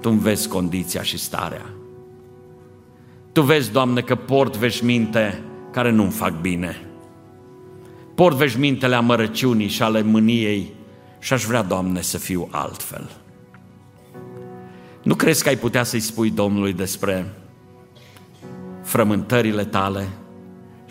[0.00, 1.64] Tu îmi vezi condiția și starea.
[3.32, 6.86] Tu vezi, Doamne, că port veșminte care nu-mi fac bine.
[8.14, 10.72] Port veșmintele amărăciunii și ale mâniei
[11.18, 13.10] și aș vrea, Doamne, să fiu altfel.
[15.02, 17.32] Nu crezi că ai putea să-i spui Domnului despre
[18.82, 20.08] frământările tale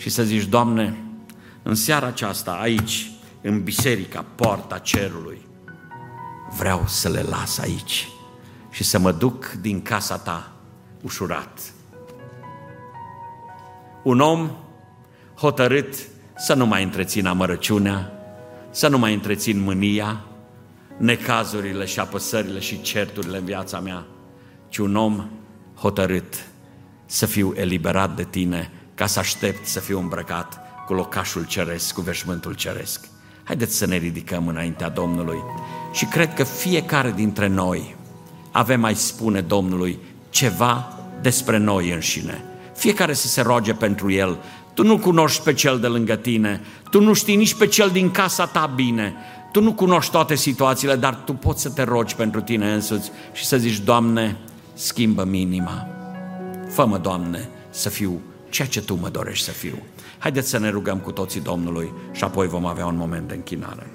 [0.04, 0.98] și să zici, Doamne,
[1.62, 5.42] în seara aceasta, aici, în biserica, poarta cerului.
[6.58, 8.08] Vreau să le las aici
[8.70, 10.52] și să mă duc din casa ta
[11.02, 11.60] ușurat.
[14.04, 14.52] Un om
[15.36, 15.96] hotărât
[16.38, 18.12] să nu mai întrețină amărăciunea,
[18.70, 20.22] să nu mai întrețin mânia,
[20.98, 24.06] necazurile și apăsările și certurile în viața mea,
[24.70, 25.26] ci un om
[25.76, 26.48] hotărât
[27.06, 28.72] să fiu eliberat de tine
[29.04, 33.08] ca să aștept să fiu îmbrăcat cu locașul ceresc, cu veșmântul ceresc.
[33.44, 35.38] Haideți să ne ridicăm înaintea Domnului
[35.94, 37.96] și cred că fiecare dintre noi
[38.52, 40.00] avem mai spune Domnului
[40.30, 42.44] ceva despre noi înșine.
[42.76, 44.38] Fiecare să se roage pentru el.
[44.74, 48.12] Tu nu cunoști pe cel de lângă tine, tu nu știi nici pe cel din
[48.12, 49.14] casa ta bine,
[49.52, 53.46] tu nu cunoști toate situațiile, dar tu poți să te rogi pentru tine însuți și
[53.46, 54.38] să zici, Doamne,
[54.74, 55.88] schimbă minima.
[56.70, 58.22] Fă-mă, Doamne, să fiu
[58.54, 59.78] ceea ce Tu mă dorești să fiu.
[60.18, 63.88] Haideți să ne rugăm cu toții Domnului și apoi vom avea un moment de închinare.